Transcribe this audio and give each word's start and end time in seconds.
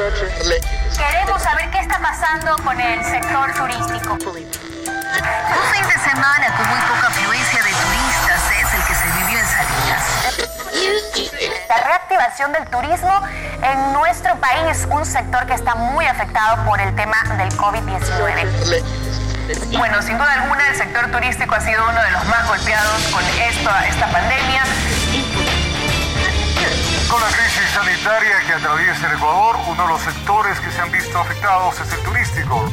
Queremos 0.00 1.42
saber 1.42 1.70
qué 1.70 1.80
está 1.80 1.98
pasando 1.98 2.56
con 2.64 2.80
el 2.80 3.04
sector 3.04 3.52
turístico. 3.52 4.14
Un 4.14 4.20
fin 4.22 5.86
de 5.86 5.98
semana 5.98 6.56
con 6.56 6.66
muy 6.68 6.80
poca 6.88 7.08
afluencia 7.08 7.62
de 7.62 7.68
turistas 7.68 8.50
es 8.62 8.72
el 8.72 8.82
que 8.86 8.94
se 8.94 9.04
vivió 9.18 9.38
en 9.38 9.46
Salinas. 9.46 10.02
La 11.68 11.76
reactivación 11.84 12.52
del 12.54 12.64
turismo 12.68 13.12
en 13.62 13.92
nuestro 13.92 14.36
país, 14.36 14.88
un 14.90 15.04
sector 15.04 15.44
que 15.44 15.52
está 15.52 15.74
muy 15.74 16.06
afectado 16.06 16.64
por 16.64 16.80
el 16.80 16.96
tema 16.96 17.22
del 17.36 17.50
COVID-19. 17.58 18.82
Bueno, 19.76 20.00
sin 20.00 20.16
duda 20.16 20.32
alguna 20.32 20.66
el 20.68 20.76
sector 20.76 21.10
turístico 21.10 21.54
ha 21.54 21.60
sido 21.60 21.82
uno 21.86 22.02
de 22.02 22.10
los 22.12 22.24
más 22.24 22.48
golpeados 22.48 23.02
con 23.12 23.22
esta, 23.22 23.86
esta 23.86 24.06
pandemia. 24.06 24.62
Con 27.10 27.20
la 27.20 27.26
crisis 27.26 27.68
sanitaria 27.74 28.36
que 28.46 28.52
atraviesa 28.52 29.10
el 29.10 29.16
Ecuador, 29.16 29.56
uno 29.68 29.82
de 29.82 29.88
los 29.88 30.00
sectores 30.00 30.60
que 30.60 30.70
se 30.70 30.80
han 30.80 30.92
visto 30.92 31.18
afectados 31.18 31.74
es 31.80 31.92
el 31.92 32.00
turístico. 32.04 32.72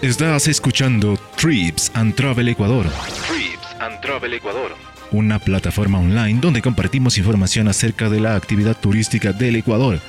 Estás 0.00 0.48
escuchando 0.48 1.18
Trips 1.36 1.90
and 1.94 2.14
Travel 2.14 2.48
Ecuador. 2.48 2.86
Trips 3.28 3.76
and 3.80 4.00
Travel 4.00 4.32
Ecuador. 4.32 4.74
Una 5.10 5.38
plataforma 5.38 5.98
online 5.98 6.40
donde 6.40 6.62
compartimos 6.62 7.18
información 7.18 7.68
acerca 7.68 8.08
de 8.08 8.20
la 8.20 8.36
actividad 8.36 8.76
turística 8.76 9.32
del 9.32 9.56
Ecuador. 9.56 10.00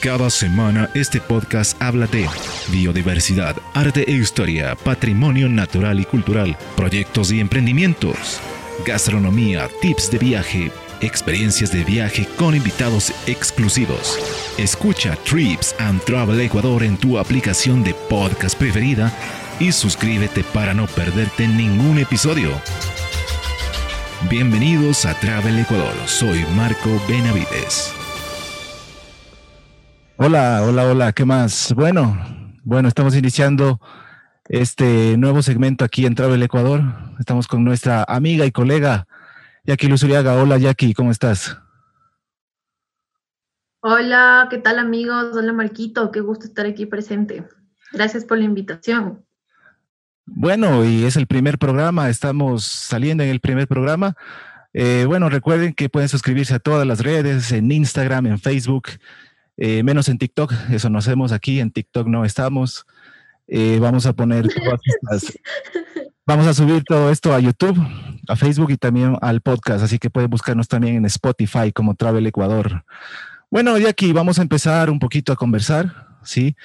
Cada 0.00 0.28
semana 0.30 0.90
este 0.94 1.20
podcast 1.20 1.80
habla 1.80 2.06
de 2.06 2.28
biodiversidad, 2.68 3.56
arte 3.72 4.04
e 4.06 4.12
historia, 4.12 4.76
patrimonio 4.76 5.48
natural 5.48 5.98
y 5.98 6.04
cultural, 6.04 6.56
proyectos 6.76 7.32
y 7.32 7.40
emprendimientos, 7.40 8.38
gastronomía, 8.84 9.68
tips 9.80 10.10
de 10.10 10.18
viaje, 10.18 10.70
experiencias 11.00 11.72
de 11.72 11.82
viaje 11.82 12.28
con 12.36 12.54
invitados 12.54 13.12
exclusivos. 13.26 14.18
Escucha 14.58 15.16
Trips 15.24 15.74
and 15.78 16.02
Travel 16.04 16.40
Ecuador 16.40 16.82
en 16.82 16.98
tu 16.98 17.18
aplicación 17.18 17.82
de 17.82 17.94
podcast 17.94 18.56
preferida 18.56 19.12
y 19.58 19.72
suscríbete 19.72 20.44
para 20.44 20.74
no 20.74 20.86
perderte 20.86 21.48
ningún 21.48 21.98
episodio. 21.98 22.50
Bienvenidos 24.28 25.06
a 25.06 25.18
Travel 25.18 25.58
Ecuador, 25.58 25.94
soy 26.06 26.44
Marco 26.54 27.00
Benavides. 27.08 27.95
Hola, 30.18 30.62
hola, 30.62 30.86
hola, 30.86 31.12
¿qué 31.12 31.26
más? 31.26 31.74
Bueno, 31.74 32.16
bueno, 32.64 32.88
estamos 32.88 33.14
iniciando 33.14 33.82
este 34.48 35.18
nuevo 35.18 35.42
segmento 35.42 35.84
aquí 35.84 36.06
en 36.06 36.14
Travel 36.14 36.42
Ecuador. 36.42 36.80
Estamos 37.18 37.46
con 37.46 37.64
nuestra 37.64 38.02
amiga 38.08 38.46
y 38.46 38.50
colega 38.50 39.06
Jackie 39.64 39.88
Luzuriaga. 39.88 40.36
Hola 40.36 40.56
Jackie, 40.56 40.94
¿cómo 40.94 41.10
estás? 41.10 41.58
Hola, 43.80 44.46
¿qué 44.48 44.56
tal 44.56 44.78
amigos? 44.78 45.36
Hola 45.36 45.52
Marquito, 45.52 46.10
qué 46.10 46.20
gusto 46.20 46.46
estar 46.46 46.64
aquí 46.64 46.86
presente. 46.86 47.44
Gracias 47.92 48.24
por 48.24 48.38
la 48.38 48.44
invitación. 48.44 49.22
Bueno, 50.24 50.82
y 50.82 51.04
es 51.04 51.16
el 51.16 51.26
primer 51.26 51.58
programa, 51.58 52.08
estamos 52.08 52.64
saliendo 52.64 53.22
en 53.22 53.28
el 53.28 53.40
primer 53.40 53.68
programa. 53.68 54.16
Eh, 54.72 55.04
bueno, 55.06 55.28
recuerden 55.28 55.74
que 55.74 55.90
pueden 55.90 56.08
suscribirse 56.08 56.54
a 56.54 56.58
todas 56.58 56.86
las 56.86 57.00
redes, 57.00 57.52
en 57.52 57.70
Instagram, 57.70 58.26
en 58.26 58.38
Facebook, 58.38 58.88
eh, 59.56 59.82
menos 59.82 60.08
en 60.08 60.18
TikTok, 60.18 60.52
eso 60.70 60.90
no 60.90 60.98
hacemos 60.98 61.32
aquí, 61.32 61.60
en 61.60 61.70
TikTok 61.70 62.06
no 62.06 62.24
estamos. 62.24 62.86
Eh, 63.48 63.78
vamos 63.80 64.06
a 64.06 64.12
poner 64.12 64.48
todas 64.48 64.80
estas, 64.84 65.38
vamos 66.26 66.46
a 66.46 66.54
subir 66.54 66.82
todo 66.84 67.10
esto 67.10 67.32
a 67.32 67.40
YouTube, 67.40 67.78
a 68.28 68.36
Facebook 68.36 68.70
y 68.72 68.76
también 68.76 69.16
al 69.20 69.40
podcast, 69.40 69.84
así 69.84 69.98
que 69.98 70.10
pueden 70.10 70.30
buscarnos 70.30 70.68
también 70.68 70.96
en 70.96 71.04
Spotify 71.06 71.72
como 71.72 71.94
Travel 71.94 72.26
Ecuador. 72.26 72.84
Bueno, 73.50 73.78
y 73.78 73.86
aquí 73.86 74.12
vamos 74.12 74.38
a 74.38 74.42
empezar 74.42 74.90
un 74.90 74.98
poquito 74.98 75.32
a 75.32 75.36
conversar, 75.36 76.08
¿sí? 76.24 76.56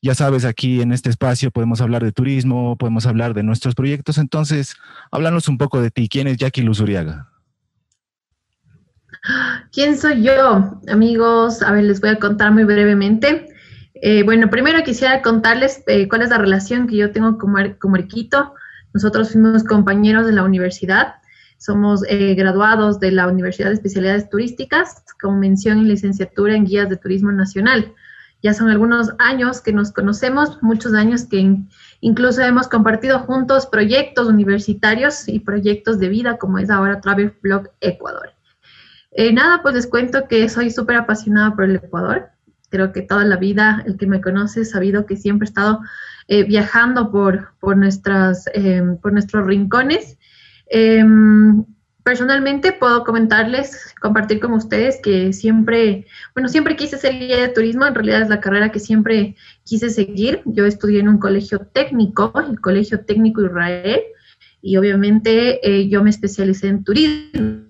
Ya 0.00 0.14
sabes, 0.14 0.44
aquí 0.44 0.80
en 0.80 0.92
este 0.92 1.10
espacio 1.10 1.50
podemos 1.50 1.80
hablar 1.80 2.04
de 2.04 2.12
turismo, 2.12 2.76
podemos 2.76 3.06
hablar 3.06 3.34
de 3.34 3.42
nuestros 3.42 3.74
proyectos, 3.74 4.18
entonces, 4.18 4.76
háblanos 5.10 5.48
un 5.48 5.58
poco 5.58 5.80
de 5.80 5.90
ti. 5.90 6.08
¿Quién 6.08 6.28
es 6.28 6.36
Jackie 6.36 6.62
Luzuriaga? 6.62 7.27
¿Quién 9.72 9.96
soy 9.96 10.22
yo? 10.22 10.80
Amigos, 10.88 11.62
a 11.62 11.72
ver, 11.72 11.84
les 11.84 12.00
voy 12.00 12.10
a 12.10 12.18
contar 12.18 12.52
muy 12.52 12.64
brevemente. 12.64 13.48
Eh, 13.94 14.22
bueno, 14.22 14.48
primero 14.48 14.82
quisiera 14.84 15.22
contarles 15.22 15.82
eh, 15.86 16.08
cuál 16.08 16.22
es 16.22 16.30
la 16.30 16.38
relación 16.38 16.86
que 16.86 16.96
yo 16.96 17.10
tengo 17.10 17.36
con, 17.38 17.52
Mar 17.52 17.78
con 17.78 17.92
Marquito. 17.92 18.54
Nosotros 18.94 19.32
fuimos 19.32 19.64
compañeros 19.64 20.26
de 20.26 20.32
la 20.32 20.44
universidad, 20.44 21.14
somos 21.58 22.02
eh, 22.08 22.34
graduados 22.34 23.00
de 23.00 23.10
la 23.10 23.26
Universidad 23.26 23.68
de 23.68 23.74
Especialidades 23.74 24.30
Turísticas 24.30 25.04
con 25.20 25.40
mención 25.40 25.78
en 25.78 25.88
licenciatura 25.88 26.54
en 26.54 26.64
Guías 26.64 26.88
de 26.88 26.96
Turismo 26.96 27.32
Nacional. 27.32 27.94
Ya 28.40 28.54
son 28.54 28.70
algunos 28.70 29.10
años 29.18 29.60
que 29.60 29.72
nos 29.72 29.90
conocemos, 29.90 30.62
muchos 30.62 30.94
años 30.94 31.24
que 31.24 31.56
incluso 32.00 32.40
hemos 32.42 32.68
compartido 32.68 33.18
juntos 33.18 33.66
proyectos 33.66 34.28
universitarios 34.28 35.28
y 35.28 35.40
proyectos 35.40 35.98
de 35.98 36.08
vida, 36.08 36.38
como 36.38 36.58
es 36.58 36.70
ahora 36.70 37.00
Travel 37.00 37.34
Blog 37.42 37.68
Ecuador. 37.80 38.37
Eh, 39.20 39.32
nada, 39.32 39.62
pues 39.62 39.74
les 39.74 39.88
cuento 39.88 40.28
que 40.28 40.48
soy 40.48 40.70
súper 40.70 40.94
apasionada 40.94 41.52
por 41.56 41.64
el 41.64 41.74
Ecuador. 41.74 42.28
Creo 42.70 42.92
que 42.92 43.02
toda 43.02 43.24
la 43.24 43.34
vida, 43.34 43.82
el 43.84 43.96
que 43.96 44.06
me 44.06 44.20
conoce, 44.20 44.60
ha 44.60 44.64
sabido 44.64 45.06
que 45.06 45.16
siempre 45.16 45.46
he 45.46 45.48
estado 45.48 45.80
eh, 46.28 46.44
viajando 46.44 47.10
por, 47.10 47.48
por, 47.58 47.76
nuestras, 47.76 48.44
eh, 48.54 48.80
por 49.02 49.12
nuestros 49.12 49.44
rincones. 49.44 50.18
Em, 50.70 51.64
personalmente 52.04 52.70
puedo 52.70 53.02
comentarles, 53.02 53.92
compartir 54.00 54.38
con 54.38 54.52
ustedes 54.52 55.00
que 55.02 55.32
siempre, 55.32 56.06
bueno, 56.32 56.48
siempre 56.48 56.76
quise 56.76 56.96
ser 56.96 57.18
guía 57.18 57.38
de 57.38 57.48
turismo, 57.48 57.86
en 57.86 57.96
realidad 57.96 58.22
es 58.22 58.28
la 58.28 58.40
carrera 58.40 58.70
que 58.70 58.78
siempre 58.78 59.34
quise 59.64 59.90
seguir. 59.90 60.42
Yo 60.44 60.64
estudié 60.64 61.00
en 61.00 61.08
un 61.08 61.18
colegio 61.18 61.58
técnico, 61.58 62.32
el 62.48 62.60
Colegio 62.60 63.04
Técnico 63.04 63.44
Israel, 63.44 64.00
y 64.62 64.76
obviamente 64.76 65.60
yo 65.88 66.04
me 66.04 66.10
especialicé 66.10 66.68
en 66.68 66.84
turismo, 66.84 67.64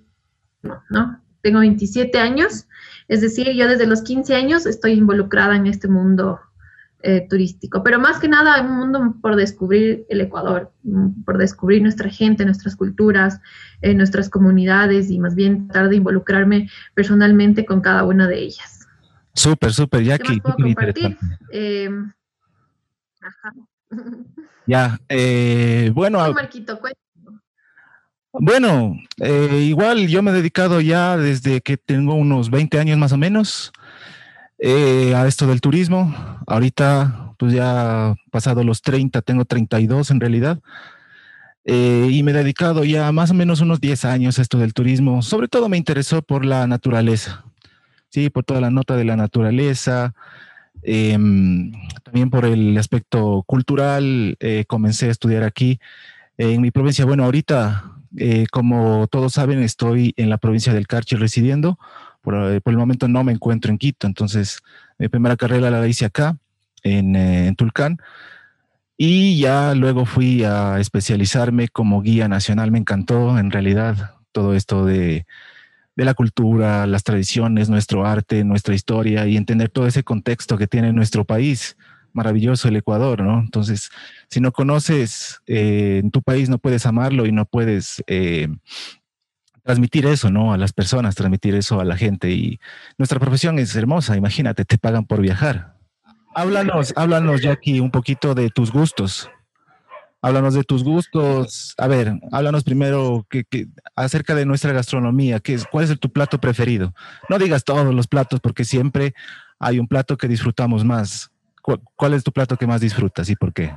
¿no? 0.90 1.22
Tengo 1.42 1.60
27 1.60 2.18
años, 2.18 2.66
es 3.08 3.20
decir, 3.20 3.50
yo 3.52 3.68
desde 3.68 3.86
los 3.86 4.02
15 4.02 4.34
años 4.34 4.66
estoy 4.66 4.92
involucrada 4.92 5.56
en 5.56 5.66
este 5.66 5.88
mundo 5.88 6.40
eh, 7.02 7.26
turístico, 7.28 7.82
pero 7.82 8.00
más 8.00 8.18
que 8.18 8.28
nada 8.28 8.60
un 8.60 8.76
mundo 8.76 9.14
por 9.22 9.36
descubrir 9.36 10.04
el 10.08 10.20
Ecuador, 10.20 10.72
por 11.24 11.38
descubrir 11.38 11.80
nuestra 11.80 12.10
gente, 12.10 12.44
nuestras 12.44 12.74
culturas, 12.74 13.40
eh, 13.82 13.94
nuestras 13.94 14.28
comunidades 14.28 15.10
y 15.10 15.18
más 15.20 15.34
bien 15.34 15.68
tratar 15.68 15.90
de 15.90 15.96
involucrarme 15.96 16.68
personalmente 16.94 17.64
con 17.64 17.80
cada 17.80 18.04
una 18.04 18.26
de 18.26 18.40
ellas. 18.40 18.88
Súper, 19.32 19.72
súper, 19.72 20.02
Jackie. 20.02 20.42
Eh, 21.52 21.88
ajá. 23.20 23.54
Ya, 24.66 24.98
eh, 25.08 25.90
bueno. 25.94 26.18
Marquito, 26.32 26.78
cuéntame. 26.80 27.07
Bueno, 28.40 28.96
eh, 29.20 29.64
igual 29.66 30.06
yo 30.06 30.22
me 30.22 30.30
he 30.30 30.34
dedicado 30.34 30.80
ya 30.80 31.16
desde 31.16 31.60
que 31.60 31.76
tengo 31.76 32.14
unos 32.14 32.50
20 32.50 32.78
años 32.78 32.96
más 32.96 33.10
o 33.10 33.16
menos 33.16 33.72
eh, 34.60 35.12
a 35.16 35.26
esto 35.26 35.48
del 35.48 35.60
turismo. 35.60 36.14
Ahorita, 36.46 37.34
pues 37.36 37.52
ya 37.52 38.14
pasado 38.30 38.62
los 38.62 38.80
30, 38.82 39.22
tengo 39.22 39.44
32 39.44 40.12
en 40.12 40.20
realidad. 40.20 40.60
Eh, 41.64 42.08
y 42.12 42.22
me 42.22 42.30
he 42.30 42.34
dedicado 42.34 42.84
ya 42.84 43.10
más 43.10 43.32
o 43.32 43.34
menos 43.34 43.60
unos 43.60 43.80
10 43.80 44.04
años 44.04 44.38
a 44.38 44.42
esto 44.42 44.58
del 44.58 44.72
turismo. 44.72 45.20
Sobre 45.22 45.48
todo 45.48 45.68
me 45.68 45.76
interesó 45.76 46.22
por 46.22 46.44
la 46.44 46.68
naturaleza, 46.68 47.44
sí, 48.08 48.30
por 48.30 48.44
toda 48.44 48.60
la 48.60 48.70
nota 48.70 48.94
de 48.96 49.04
la 49.04 49.16
naturaleza. 49.16 50.14
Em, 50.82 51.72
también 52.04 52.30
por 52.30 52.44
el 52.44 52.78
aspecto 52.78 53.42
cultural, 53.46 54.38
comencé 54.68 55.08
a 55.08 55.10
estudiar 55.10 55.42
aquí 55.42 55.80
en 56.36 56.62
mi 56.62 56.70
provincia. 56.70 57.04
Bueno, 57.04 57.24
ahorita 57.24 57.97
eh, 58.16 58.46
como 58.50 59.06
todos 59.08 59.34
saben, 59.34 59.62
estoy 59.62 60.14
en 60.16 60.30
la 60.30 60.38
provincia 60.38 60.72
del 60.72 60.86
Carchi 60.86 61.16
residiendo. 61.16 61.78
Por, 62.22 62.34
eh, 62.34 62.60
el 62.64 62.76
momento 62.76 63.08
no 63.08 63.24
me 63.24 63.32
encuentro 63.32 63.70
en 63.70 63.78
Quito, 63.78 64.06
entonces 64.06 64.60
mi 64.98 65.08
primera 65.08 65.36
carrera 65.36 65.70
la 65.70 65.86
hice 65.86 66.04
acá, 66.04 66.36
en, 66.82 67.16
eh, 67.16 67.46
en 67.46 67.56
Tulcán. 67.56 67.98
Y 68.96 69.38
ya 69.38 69.74
luego 69.74 70.06
fui 70.06 70.42
a 70.42 70.80
especializarme 70.80 71.68
como 71.68 72.02
guía 72.02 72.26
nacional. 72.26 72.72
Me 72.72 72.78
encantó 72.78 73.38
en 73.38 73.52
realidad 73.52 74.16
todo 74.32 74.54
esto 74.54 74.84
de, 74.84 75.24
de 75.94 76.04
la 76.04 76.14
cultura, 76.14 76.86
las 76.86 77.04
tradiciones, 77.04 77.68
nuestro 77.68 78.06
arte, 78.06 78.44
nuestra 78.44 78.74
historia 78.74 79.26
y 79.26 79.36
entender 79.36 79.68
todo 79.68 79.86
ese 79.86 80.02
contexto 80.02 80.58
que 80.58 80.66
tiene 80.66 80.92
nuestro 80.92 81.24
país 81.24 81.76
maravilloso 82.12 82.68
el 82.68 82.76
Ecuador, 82.76 83.22
¿no? 83.22 83.40
Entonces, 83.40 83.90
si 84.28 84.40
no 84.40 84.52
conoces 84.52 85.40
eh, 85.46 86.00
en 86.02 86.10
tu 86.10 86.22
país, 86.22 86.48
no 86.48 86.58
puedes 86.58 86.86
amarlo 86.86 87.26
y 87.26 87.32
no 87.32 87.44
puedes 87.44 88.02
eh, 88.06 88.48
transmitir 89.62 90.06
eso, 90.06 90.30
¿no? 90.30 90.52
A 90.52 90.56
las 90.56 90.72
personas, 90.72 91.14
transmitir 91.14 91.54
eso 91.54 91.80
a 91.80 91.84
la 91.84 91.96
gente. 91.96 92.30
Y 92.30 92.58
nuestra 92.96 93.20
profesión 93.20 93.58
es 93.58 93.76
hermosa, 93.76 94.16
imagínate, 94.16 94.64
te 94.64 94.78
pagan 94.78 95.04
por 95.04 95.20
viajar. 95.20 95.76
Háblanos, 96.34 96.92
háblanos, 96.96 97.42
Jackie, 97.42 97.80
un 97.80 97.90
poquito 97.90 98.34
de 98.34 98.48
tus 98.50 98.70
gustos. 98.70 99.30
Háblanos 100.20 100.54
de 100.54 100.64
tus 100.64 100.84
gustos. 100.84 101.74
A 101.78 101.86
ver, 101.86 102.18
háblanos 102.32 102.64
primero 102.64 103.26
que, 103.28 103.44
acerca 103.94 104.34
de 104.34 104.46
nuestra 104.46 104.72
gastronomía. 104.72 105.40
¿Qué 105.40 105.54
es, 105.54 105.64
¿Cuál 105.66 105.84
es 105.84 106.00
tu 106.00 106.10
plato 106.10 106.38
preferido? 106.38 106.94
No 107.28 107.38
digas 107.38 107.64
todos 107.64 107.94
los 107.94 108.06
platos 108.06 108.40
porque 108.40 108.64
siempre 108.64 109.14
hay 109.58 109.78
un 109.78 109.86
plato 109.86 110.16
que 110.16 110.28
disfrutamos 110.28 110.84
más. 110.84 111.30
¿Cuál, 111.96 112.14
es 112.14 112.24
tu 112.24 112.32
plato 112.32 112.56
que 112.56 112.66
más 112.66 112.80
disfrutas 112.80 113.28
y 113.28 113.36
por 113.36 113.52
qué? 113.52 113.76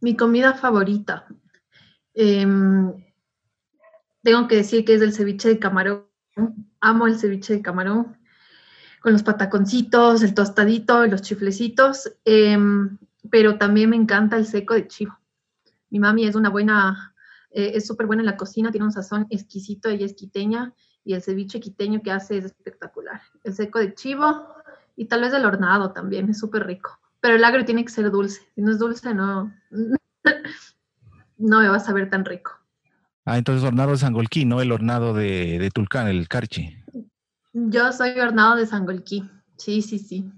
Mi 0.00 0.16
comida 0.16 0.54
favorita. 0.54 1.26
Em, 2.12 2.92
tengo 4.22 4.48
que 4.48 4.56
decir 4.56 4.84
que 4.84 4.94
es 4.94 5.02
el 5.02 5.12
ceviche 5.12 5.48
de 5.48 5.58
camarón. 5.60 6.06
Amo 6.80 7.06
el 7.06 7.18
ceviche 7.18 7.54
de 7.54 7.62
camarón 7.62 8.18
con 9.00 9.12
los 9.12 9.22
pataconcitos, 9.22 10.24
el 10.24 10.34
tostadito, 10.34 11.06
los 11.06 11.22
chiflecitos. 11.22 12.12
Em, 12.24 12.98
pero 13.30 13.56
también 13.56 13.90
me 13.90 13.96
encanta 13.96 14.36
el 14.36 14.46
seco 14.46 14.74
de 14.74 14.88
chivo. 14.88 15.16
Mi 15.90 16.00
mami 16.00 16.26
es 16.26 16.34
una 16.34 16.50
buena, 16.50 17.14
eh, 17.50 17.72
es 17.74 17.86
súper 17.86 18.06
buena 18.06 18.22
en 18.22 18.26
la 18.26 18.36
cocina, 18.36 18.72
tiene 18.72 18.86
un 18.86 18.92
sazón 18.92 19.26
exquisito, 19.30 19.88
ella 19.88 20.06
es 20.06 20.14
quiteña 20.14 20.74
y 21.04 21.14
el 21.14 21.22
ceviche 21.22 21.60
quiteño 21.60 22.02
que 22.02 22.10
hace 22.10 22.38
es 22.38 22.46
espectacular. 22.46 23.20
El 23.44 23.54
seco 23.54 23.78
de 23.78 23.94
chivo 23.94 24.56
y 24.96 25.06
tal 25.06 25.20
vez 25.20 25.32
el 25.34 25.44
hornado 25.44 25.92
también, 25.92 26.30
es 26.30 26.38
súper 26.38 26.66
rico. 26.66 26.98
Pero 27.20 27.36
el 27.36 27.44
agrio 27.44 27.64
tiene 27.64 27.84
que 27.84 27.92
ser 27.92 28.10
dulce. 28.10 28.40
Si 28.54 28.62
no 28.62 28.70
es 28.70 28.78
dulce, 28.78 29.14
no, 29.14 29.52
no 31.38 31.60
me 31.60 31.68
va 31.68 31.76
a 31.76 31.80
saber 31.80 32.10
tan 32.10 32.24
rico. 32.24 32.52
Ah, 33.24 33.38
entonces 33.38 33.64
hornado 33.64 33.90
de 33.90 33.98
Sangolquí, 33.98 34.44
no 34.44 34.60
el 34.60 34.72
hornado 34.72 35.12
de, 35.12 35.58
de 35.58 35.70
Tulcán, 35.70 36.06
el 36.08 36.28
carchi. 36.28 36.76
Yo 37.52 37.92
soy 37.92 38.18
hornado 38.18 38.56
de 38.56 38.66
Sangolquí. 38.66 39.28
Sí, 39.56 39.82
sí, 39.82 39.98
sí. 39.98 40.30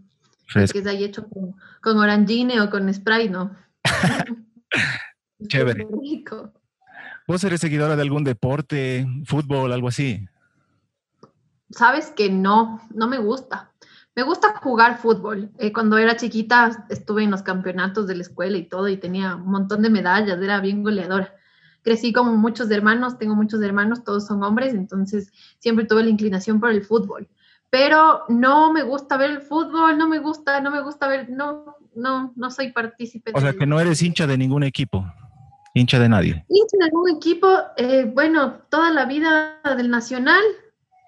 Que 0.53 0.79
es 0.79 0.87
ahí 0.87 1.05
hecho 1.05 1.29
con, 1.29 1.55
con, 1.83 1.99
orangine 1.99 2.61
o 2.61 2.71
con 2.71 2.93
spray, 2.93 3.29
¿no? 3.29 3.55
Chévere. 5.47 5.87
¿Vos 7.27 7.45
eres 7.45 7.61
seguidora 7.61 7.95
de 7.95 8.03
algún 8.03 8.25
deporte, 8.25 9.07
fútbol, 9.27 9.73
algo 9.73 9.89
así? 9.89 10.27
Sabes 11.71 12.11
que 12.11 12.31
no, 12.31 12.81
no 12.95 13.07
me 13.07 13.19
gusta. 13.19 13.71
Me 14.19 14.25
gusta 14.25 14.53
jugar 14.61 14.99
fútbol. 14.99 15.49
Eh, 15.59 15.73
cuando 15.73 15.97
era 15.97 16.17
chiquita 16.17 16.85
estuve 16.89 17.23
en 17.23 17.31
los 17.31 17.43
campeonatos 17.43 18.09
de 18.09 18.17
la 18.17 18.23
escuela 18.23 18.59
y 18.59 18.65
todo 18.65 18.89
y 18.89 18.97
tenía 18.97 19.37
un 19.37 19.49
montón 19.49 19.81
de 19.81 19.91
medallas, 19.91 20.43
era 20.43 20.61
bien 20.61 20.83
goleadora. 20.83 21.37
Crecí 21.85 22.13
con 22.13 22.37
muchos 22.37 22.69
hermanos, 22.73 23.17
tengo 23.17 23.37
muchos 23.37 23.63
hermanos, 23.63 24.03
todos 24.03 24.27
son 24.27 24.43
hombres, 24.43 24.75
entonces 24.75 25.33
siempre 25.61 25.85
tuve 25.85 26.03
la 26.03 26.11
inclinación 26.11 26.59
por 26.59 26.71
el 26.71 26.83
fútbol 26.83 27.29
pero 27.71 28.25
no 28.29 28.73
me 28.73 28.83
gusta 28.83 29.17
ver 29.17 29.31
el 29.31 29.41
fútbol, 29.41 29.97
no 29.97 30.09
me 30.09 30.19
gusta, 30.19 30.61
no 30.61 30.73
me 30.73 30.81
gusta 30.83 31.07
ver, 31.07 31.31
no, 31.31 31.77
no, 31.95 32.33
no 32.35 32.51
soy 32.51 32.73
partícipe. 32.73 33.31
O 33.35 33.41
sea, 33.41 33.53
que 33.53 33.67
no 33.67 33.79
eres 33.79 34.03
hincha 34.03 34.27
de 34.27 34.39
ningún 34.39 34.65
equipo, 34.65 35.05
hincha 35.75 36.01
de 36.01 36.09
nadie. 36.09 36.45
Hincha 36.49 36.77
de 36.79 36.85
algún 36.87 37.11
equipo, 37.15 37.47
eh, 37.77 38.11
bueno, 38.13 38.63
toda 38.69 38.91
la 38.91 39.05
vida 39.05 39.61
del 39.77 39.91
Nacional. 39.91 40.43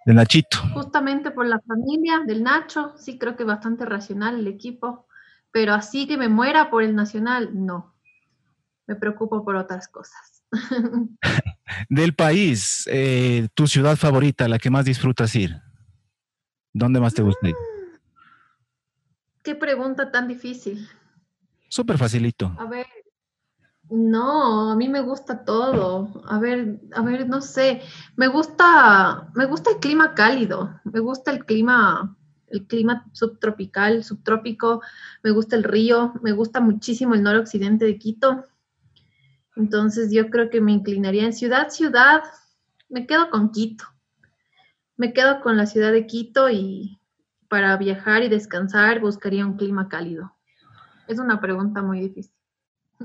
Del 0.07 0.17
Nachito. 0.17 0.59
Justamente 0.73 1.31
por 1.31 1.47
la 1.47 1.61
familia 1.61 2.23
del 2.27 2.43
Nacho, 2.43 2.95
sí 2.97 3.19
creo 3.19 3.37
que 3.37 3.45
bastante 3.45 3.85
racional 3.85 4.39
el 4.39 4.47
equipo, 4.47 5.07
pero 5.53 5.75
así 5.75 6.07
que 6.07 6.17
me 6.17 6.29
muera 6.29 6.71
por 6.71 6.83
el 6.83 6.95
Nacional, 6.95 7.51
no. 7.53 7.95
Me 8.87 8.97
preocupo 8.97 9.45
por 9.45 9.57
otras 9.57 9.89
cosas. 9.89 10.43
del 11.89 12.15
país, 12.15 12.85
eh, 12.91 13.49
tu 13.55 13.67
ciudad 13.67 13.97
favorita, 13.97 14.49
la 14.49 14.59
que 14.59 14.71
más 14.71 14.85
disfrutas 14.85 15.35
ir. 15.37 15.57
¿Dónde 16.73 17.01
más 17.01 17.15
te 17.15 17.23
gusta 17.23 17.49
ir? 17.49 17.55
Qué 19.43 19.55
pregunta 19.55 20.11
tan 20.11 20.29
difícil. 20.29 20.89
Súper 21.69 21.99
facilito. 21.99 22.55
A 22.59 22.67
ver, 22.67 22.87
no, 23.91 24.71
a 24.71 24.77
mí 24.77 24.89
me 24.89 25.01
gusta 25.01 25.45
todo. 25.45 26.23
A 26.27 26.39
ver, 26.39 26.81
a 26.95 27.03
ver, 27.03 27.29
no 27.29 27.41
sé. 27.41 27.83
Me 28.17 28.29
gusta, 28.29 29.31
me 29.35 29.47
gusta 29.47 29.71
el 29.71 29.77
clima 29.79 30.15
cálido. 30.15 30.81
Me 30.85 31.01
gusta 31.01 31.31
el 31.31 31.45
clima, 31.45 32.17
el 32.49 32.67
clima 32.67 33.07
subtropical, 33.13 34.05
subtrópico. 34.05 34.81
Me 35.23 35.31
gusta 35.31 35.57
el 35.57 35.65
río. 35.65 36.15
Me 36.23 36.33
gusta 36.33 36.61
muchísimo 36.61 37.15
el 37.15 37.23
noroccidente 37.23 37.85
de 37.85 37.99
Quito. 37.99 38.45
Entonces 39.57 40.13
yo 40.13 40.31
creo 40.31 40.51
que 40.51 40.61
me 40.61 40.73
inclinaría 40.73 41.25
en 41.25 41.33
ciudad, 41.33 41.69
ciudad. 41.71 42.23
Me 42.89 43.07
quedo 43.07 43.31
con 43.31 43.51
Quito 43.51 43.85
me 45.01 45.15
quedo 45.15 45.41
con 45.41 45.57
la 45.57 45.65
ciudad 45.65 45.93
de 45.93 46.07
Quito 46.07 46.51
y 46.51 47.01
para 47.49 47.75
viajar 47.79 48.23
y 48.23 48.29
descansar 48.29 49.01
buscaría 49.01 49.47
un 49.47 49.57
clima 49.57 49.89
cálido. 49.89 50.37
Es 51.09 51.19
una 51.19 51.41
pregunta 51.41 51.81
muy 51.81 52.01
difícil. 52.01 52.35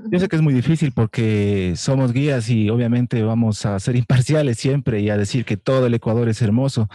Yo 0.04 0.20
sé 0.20 0.28
que 0.28 0.36
es 0.36 0.42
muy 0.42 0.52
difícil 0.52 0.92
porque 0.92 1.72
somos 1.76 2.12
guías 2.12 2.50
y 2.50 2.68
obviamente 2.68 3.22
vamos 3.22 3.64
a 3.64 3.78
ser 3.80 3.96
imparciales 3.96 4.58
siempre 4.58 5.00
y 5.00 5.10
a 5.10 5.16
decir 5.16 5.44
que 5.44 5.56
todo 5.56 5.86
el 5.86 5.94
Ecuador 5.94 6.28
es 6.28 6.42
hermoso. 6.42 6.88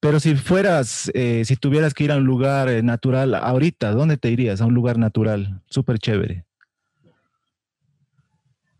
Pero 0.00 0.20
si 0.20 0.34
fueras, 0.34 1.10
eh, 1.14 1.42
si 1.44 1.56
tuvieras 1.56 1.94
que 1.94 2.04
ir 2.04 2.12
a 2.12 2.16
un 2.16 2.24
lugar 2.24 2.68
eh, 2.68 2.82
natural 2.82 3.34
ahorita, 3.34 3.92
¿dónde 3.92 4.16
te 4.16 4.30
irías? 4.30 4.60
A 4.60 4.66
un 4.66 4.74
lugar 4.74 4.98
natural, 4.98 5.60
súper 5.68 5.98
chévere. 5.98 6.44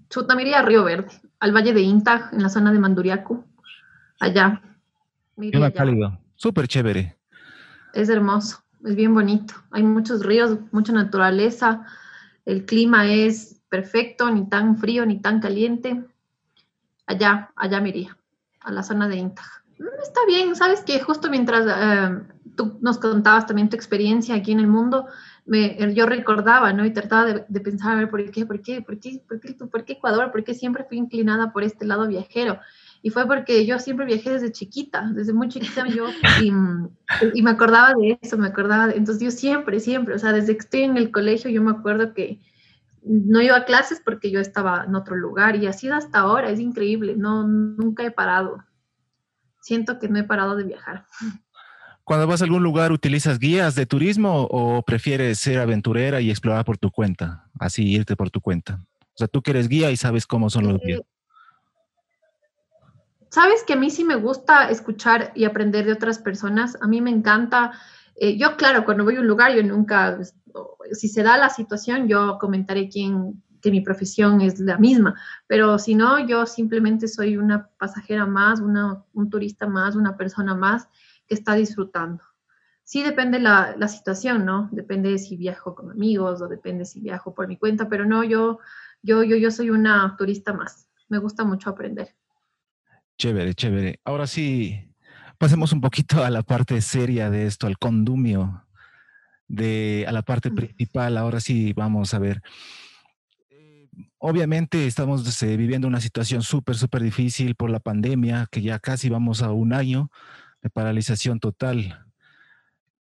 Chuta, 0.08 0.34
me 0.34 0.42
iría 0.42 0.60
a 0.60 0.62
Río 0.62 0.84
Verde, 0.84 1.10
al 1.40 1.54
Valle 1.54 1.72
de 1.72 1.82
Intag, 1.82 2.32
en 2.32 2.42
la 2.42 2.48
zona 2.48 2.72
de 2.72 2.78
Manduriaco. 2.78 3.44
Allá, 4.18 4.62
Clima 5.36 5.70
cálido, 5.70 6.18
súper 6.34 6.66
chévere. 6.66 7.14
Es 7.92 8.08
hermoso, 8.08 8.62
es 8.84 8.94
bien 8.96 9.12
bonito. 9.12 9.54
Hay 9.70 9.82
muchos 9.82 10.24
ríos, 10.24 10.58
mucha 10.72 10.92
naturaleza. 10.92 11.84
El 12.46 12.64
clima 12.64 13.06
es 13.06 13.55
perfecto, 13.68 14.30
ni 14.30 14.48
tan 14.48 14.78
frío 14.78 15.06
ni 15.06 15.20
tan 15.20 15.40
caliente. 15.40 16.04
Allá, 17.06 17.52
allá 17.56 17.80
me 17.80 17.90
iría, 17.90 18.16
a 18.60 18.72
la 18.72 18.82
zona 18.82 19.08
de 19.08 19.16
Intag. 19.16 19.46
Mm, 19.78 20.02
está 20.02 20.20
bien, 20.26 20.56
sabes 20.56 20.82
que 20.82 21.00
justo 21.00 21.30
mientras 21.30 21.66
eh, 21.66 22.22
tú 22.56 22.78
nos 22.80 22.98
contabas 22.98 23.46
también 23.46 23.68
tu 23.68 23.76
experiencia 23.76 24.34
aquí 24.34 24.52
en 24.52 24.60
el 24.60 24.66
mundo, 24.66 25.06
me, 25.44 25.94
yo 25.94 26.06
recordaba, 26.06 26.72
¿no? 26.72 26.84
Y 26.84 26.92
trataba 26.92 27.24
de, 27.26 27.44
de, 27.48 27.60
pensar, 27.60 27.92
a 27.92 27.96
ver, 27.96 28.10
¿por 28.10 28.30
qué, 28.30 28.44
por 28.44 28.60
qué, 28.60 28.82
por 28.82 28.98
qué, 28.98 29.22
por 29.28 29.40
qué, 29.40 29.54
por 29.54 29.84
qué 29.84 29.92
Ecuador? 29.92 30.32
¿Por 30.32 30.42
qué 30.42 30.54
siempre 30.54 30.84
fui 30.88 30.98
inclinada 30.98 31.52
por 31.52 31.62
este 31.62 31.84
lado 31.84 32.08
viajero? 32.08 32.58
Y 33.02 33.10
fue 33.10 33.24
porque 33.26 33.64
yo 33.66 33.78
siempre 33.78 34.04
viajé 34.04 34.30
desde 34.30 34.50
chiquita, 34.50 35.08
desde 35.14 35.32
muy 35.32 35.48
chiquita 35.48 35.86
yo, 35.86 36.06
y, 36.42 36.50
me 37.42 37.50
acordaba 37.50 37.94
de 37.94 38.18
eso, 38.20 38.36
me 38.36 38.48
acordaba, 38.48 38.88
de, 38.88 38.96
entonces 38.96 39.22
yo 39.22 39.30
siempre, 39.30 39.78
siempre, 39.78 40.14
o 40.14 40.18
sea, 40.18 40.32
desde 40.32 40.54
que 40.54 40.64
estoy 40.64 40.82
en 40.82 40.96
el 40.96 41.12
colegio 41.12 41.48
yo 41.48 41.62
me 41.62 41.70
acuerdo 41.70 42.14
que 42.14 42.40
no 43.06 43.40
iba 43.40 43.56
a 43.56 43.64
clases 43.64 44.00
porque 44.04 44.30
yo 44.30 44.40
estaba 44.40 44.84
en 44.84 44.94
otro 44.94 45.16
lugar 45.16 45.56
y 45.56 45.66
así 45.66 45.88
hasta 45.88 46.18
ahora, 46.18 46.50
es 46.50 46.58
increíble, 46.58 47.14
no, 47.16 47.46
nunca 47.46 48.02
he 48.04 48.10
parado. 48.10 48.64
Siento 49.60 49.98
que 49.98 50.08
no 50.08 50.18
he 50.18 50.24
parado 50.24 50.56
de 50.56 50.64
viajar. 50.64 51.06
Cuando 52.04 52.26
vas 52.26 52.40
a 52.40 52.44
algún 52.44 52.62
lugar, 52.62 52.92
¿utilizas 52.92 53.38
guías 53.38 53.74
de 53.74 53.86
turismo 53.86 54.46
o 54.50 54.82
prefieres 54.82 55.38
ser 55.38 55.58
aventurera 55.58 56.20
y 56.20 56.30
explorar 56.30 56.64
por 56.64 56.78
tu 56.78 56.90
cuenta? 56.90 57.48
Así 57.58 57.84
irte 57.88 58.14
por 58.16 58.30
tu 58.30 58.40
cuenta. 58.40 58.80
O 59.00 59.16
sea, 59.16 59.28
tú 59.28 59.42
que 59.42 59.52
eres 59.52 59.68
guía 59.68 59.90
y 59.90 59.96
sabes 59.96 60.26
cómo 60.26 60.50
son 60.50 60.68
los 60.68 60.80
guías. 60.80 61.02
Sabes 63.30 63.64
que 63.64 63.72
a 63.72 63.76
mí 63.76 63.90
sí 63.90 64.04
me 64.04 64.14
gusta 64.14 64.70
escuchar 64.70 65.32
y 65.34 65.44
aprender 65.44 65.84
de 65.84 65.92
otras 65.92 66.18
personas. 66.18 66.78
A 66.80 66.86
mí 66.86 67.00
me 67.00 67.10
encanta. 67.10 67.72
Eh, 68.18 68.38
yo, 68.38 68.56
claro, 68.56 68.84
cuando 68.84 69.04
voy 69.04 69.16
a 69.16 69.20
un 69.20 69.26
lugar, 69.26 69.54
yo 69.54 69.62
nunca, 69.62 70.18
si 70.92 71.08
se 71.08 71.22
da 71.22 71.36
la 71.36 71.50
situación, 71.50 72.08
yo 72.08 72.38
comentaré 72.38 72.88
quién, 72.88 73.42
que 73.60 73.70
mi 73.70 73.82
profesión 73.82 74.40
es 74.40 74.58
la 74.58 74.78
misma. 74.78 75.14
Pero 75.46 75.78
si 75.78 75.94
no, 75.94 76.26
yo 76.26 76.46
simplemente 76.46 77.08
soy 77.08 77.36
una 77.36 77.68
pasajera 77.78 78.24
más, 78.26 78.60
una, 78.60 79.04
un 79.12 79.28
turista 79.28 79.66
más, 79.66 79.96
una 79.96 80.16
persona 80.16 80.54
más 80.54 80.88
que 81.26 81.34
está 81.34 81.54
disfrutando. 81.54 82.22
Sí 82.84 83.02
depende 83.02 83.40
la, 83.40 83.74
la 83.76 83.88
situación, 83.88 84.44
¿no? 84.46 84.68
Depende 84.72 85.18
si 85.18 85.36
viajo 85.36 85.74
con 85.74 85.90
amigos 85.90 86.40
o 86.40 86.48
depende 86.48 86.84
si 86.84 87.00
viajo 87.00 87.34
por 87.34 87.48
mi 87.48 87.58
cuenta, 87.58 87.88
pero 87.88 88.06
no, 88.06 88.22
yo, 88.22 88.60
yo, 89.02 89.24
yo, 89.24 89.36
yo 89.36 89.50
soy 89.50 89.70
una 89.70 90.14
turista 90.16 90.52
más. 90.52 90.88
Me 91.08 91.18
gusta 91.18 91.44
mucho 91.44 91.68
aprender. 91.68 92.14
Chévere, 93.18 93.54
chévere. 93.54 94.00
Ahora 94.04 94.26
sí, 94.26 94.85
pasemos 95.38 95.72
un 95.72 95.80
poquito 95.80 96.24
a 96.24 96.30
la 96.30 96.42
parte 96.42 96.80
seria 96.80 97.30
de 97.30 97.46
esto, 97.46 97.66
al 97.66 97.78
condumio, 97.78 98.64
de, 99.48 100.04
a 100.08 100.12
la 100.12 100.22
parte 100.22 100.50
principal. 100.50 101.16
Ahora 101.16 101.40
sí, 101.40 101.72
vamos 101.72 102.14
a 102.14 102.18
ver. 102.18 102.42
Eh, 103.50 103.88
obviamente 104.18 104.86
estamos 104.86 105.42
eh, 105.42 105.56
viviendo 105.56 105.88
una 105.88 106.00
situación 106.00 106.42
súper, 106.42 106.76
súper 106.76 107.02
difícil 107.02 107.54
por 107.54 107.70
la 107.70 107.80
pandemia, 107.80 108.46
que 108.50 108.62
ya 108.62 108.78
casi 108.78 109.08
vamos 109.08 109.42
a 109.42 109.52
un 109.52 109.72
año 109.72 110.10
de 110.62 110.70
paralización 110.70 111.40
total. 111.40 112.06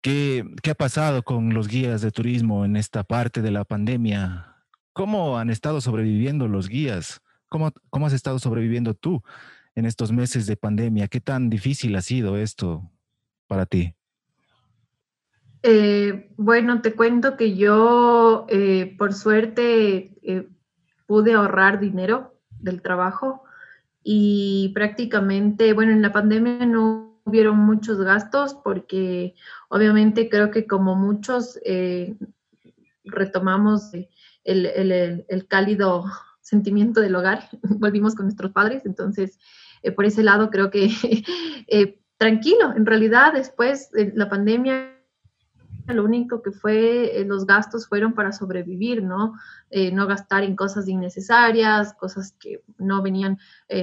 ¿Qué, 0.03 0.45
¿Qué, 0.63 0.71
ha 0.71 0.75
pasado 0.75 1.23
con 1.23 1.53
los 1.53 1.69
guías 1.69 2.01
de 2.01 2.11
turismo 2.11 2.65
en 2.65 2.77
esta 2.77 3.05
parte 3.05 3.43
de 3.43 3.51
la 3.51 3.65
pandemia? 3.65 4.57
¿Cómo 4.93 5.39
han 5.39 5.51
estado 5.51 5.81
sobreviviendo 5.81 6.49
los 6.49 6.69
guías? 6.69 7.21
¿Cómo, 7.49 7.73
cómo 7.91 8.07
has 8.07 8.15
estado 8.15 8.39
sobreviviendo 8.39 8.95
tú 8.95 9.23
en 9.75 9.87
estos 9.87 10.12
meses 10.12 10.47
de 10.47 10.57
pandemia? 10.57 11.09
¿Qué 11.09 11.21
tan 11.21 11.50
difícil 11.50 11.95
ha 11.97 12.03
sido 12.03 12.37
esto 12.37 12.91
para 13.47 13.67
ti? 13.67 13.95
Eh, 15.62 16.33
bueno, 16.37 16.81
te 16.81 16.95
cuento 16.95 17.37
que 17.37 17.55
yo, 17.55 18.47
eh, 18.49 18.95
por 18.97 19.12
suerte, 19.12 20.17
eh, 20.23 20.49
pude 21.07 21.35
ahorrar 21.35 21.81
dinero 21.81 22.35
del 22.59 22.81
trabajo 22.81 23.45
y 24.03 24.71
prácticamente, 24.75 25.75
bueno, 25.75 25.93
en 25.93 26.00
la 26.03 26.12
pandemia 26.12 26.65
no 26.65 27.21
hubieron 27.25 27.59
muchos 27.59 27.99
gastos 27.99 28.55
porque 28.55 29.35
obviamente 29.69 30.31
creo 30.31 30.50
que 30.50 30.67
como 30.67 30.97
muchos 30.97 31.59
retomamos 33.05 33.91
el, 34.45 35.47
cálido 35.49 36.05
sentimiento 36.41 37.00
del 37.03 37.15
hogar, 37.15 37.50
volvimos 37.62 38.15
con 38.15 38.25
nuestros 38.27 38.53
padres, 38.53 38.87
entonces 38.87 39.39
eh, 39.83 39.93
por 39.93 40.05
ese 40.05 40.23
lado 40.23 40.51
creo 40.51 40.71
que 40.71 40.91
eh, 41.69 42.01
tranquilo, 42.17 42.73
en 42.77 42.87
realidad 42.87 43.33
después 43.33 43.91
de 43.91 44.13
la 44.15 44.29
pandemia 44.29 44.97
lo 45.87 46.05
único 46.05 46.41
que 46.41 46.53
fue, 46.53 47.25
los 47.27 47.47
gastos 47.47 47.89
fueron 47.89 48.13
para 48.13 48.31
sobrevivir, 48.31 49.03
¿no? 49.03 49.35
no 49.93 50.07
gastar 50.07 50.45
en 50.45 50.55
cosas 50.55 50.87
innecesarias, 50.87 51.95
cosas 51.95 52.37
que 52.39 52.63
no 52.79 53.03
venían, 53.03 53.39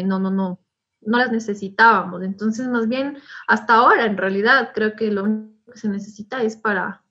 no, 0.06 0.18
no, 0.18 0.32
no, 0.32 0.62
no 1.02 1.18
las 1.18 1.32
necesitábamos. 1.32 2.24
Entonces, 2.24 2.68
más 2.70 2.88
bien, 2.88 3.18
hasta 3.48 3.76
ahora, 3.76 4.06
en 4.06 4.16
realidad, 4.16 4.72
creo 4.74 4.96
que 4.96 5.12
lo 5.12 5.24
único 5.24 5.72
que 5.72 5.80
se 5.80 5.90
necesita 5.90 6.42
es 6.44 6.56
para 6.56 7.04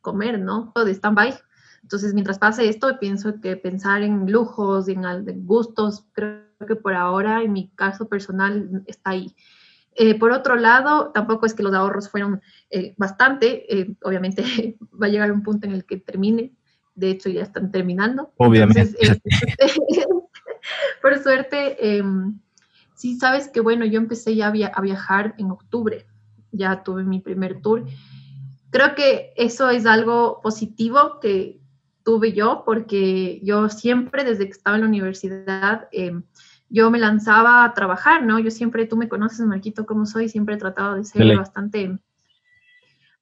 comer, 0.00 0.38
¿no? 0.38 0.72
De 0.74 0.90
stand-by. 0.90 1.34
Entonces, 1.82 2.14
mientras 2.14 2.38
pase 2.38 2.68
esto, 2.68 2.98
pienso 2.98 3.40
que 3.40 3.56
pensar 3.56 4.02
en 4.02 4.30
lujos, 4.30 4.88
en, 4.88 5.04
en 5.04 5.46
gustos, 5.46 6.06
creo 6.12 6.44
que 6.66 6.76
por 6.76 6.94
ahora, 6.94 7.42
en 7.42 7.52
mi 7.52 7.70
caso 7.70 8.08
personal, 8.08 8.82
está 8.86 9.10
ahí. 9.10 9.34
Eh, 9.94 10.18
por 10.18 10.32
otro 10.32 10.56
lado, 10.56 11.10
tampoco 11.12 11.44
es 11.44 11.54
que 11.54 11.62
los 11.62 11.74
ahorros 11.74 12.08
fueron 12.08 12.40
eh, 12.70 12.94
bastante. 12.96 13.80
Eh, 13.80 13.94
obviamente 14.02 14.42
va 15.02 15.06
a 15.06 15.10
llegar 15.10 15.32
un 15.32 15.42
punto 15.42 15.66
en 15.66 15.72
el 15.72 15.84
que 15.84 15.98
termine. 15.98 16.52
De 16.94 17.10
hecho, 17.10 17.28
ya 17.28 17.42
están 17.42 17.70
terminando. 17.70 18.32
Obviamente. 18.36 18.96
por 21.02 21.18
suerte, 21.22 21.96
em, 21.96 22.38
sí 22.94 23.16
sabes 23.18 23.48
que, 23.48 23.60
bueno, 23.60 23.84
yo 23.84 23.98
empecé 23.98 24.36
ya 24.36 24.48
a 24.48 24.80
viajar 24.80 25.34
en 25.38 25.50
octubre. 25.50 26.06
Ya 26.52 26.82
tuve 26.84 27.02
mi 27.02 27.20
primer 27.20 27.60
tour 27.60 27.86
creo 28.72 28.94
que 28.94 29.32
eso 29.36 29.70
es 29.70 29.86
algo 29.86 30.40
positivo 30.42 31.20
que 31.20 31.61
tuve 32.04 32.32
yo, 32.32 32.62
porque 32.64 33.40
yo 33.42 33.68
siempre, 33.68 34.24
desde 34.24 34.46
que 34.46 34.52
estaba 34.52 34.76
en 34.76 34.82
la 34.82 34.88
universidad, 34.88 35.88
em, 35.92 36.22
yo 36.68 36.90
me 36.90 36.98
lanzaba 36.98 37.64
a 37.64 37.74
trabajar, 37.74 38.24
¿no? 38.24 38.38
Yo 38.38 38.50
siempre, 38.50 38.86
tú 38.86 38.96
me 38.96 39.08
conoces, 39.08 39.40
Marquito, 39.46 39.84
cómo 39.84 40.06
soy, 40.06 40.28
siempre 40.28 40.54
he 40.54 40.58
tratado 40.58 40.94
de 40.96 41.04
ser 41.04 41.36
bastante, 41.36 41.98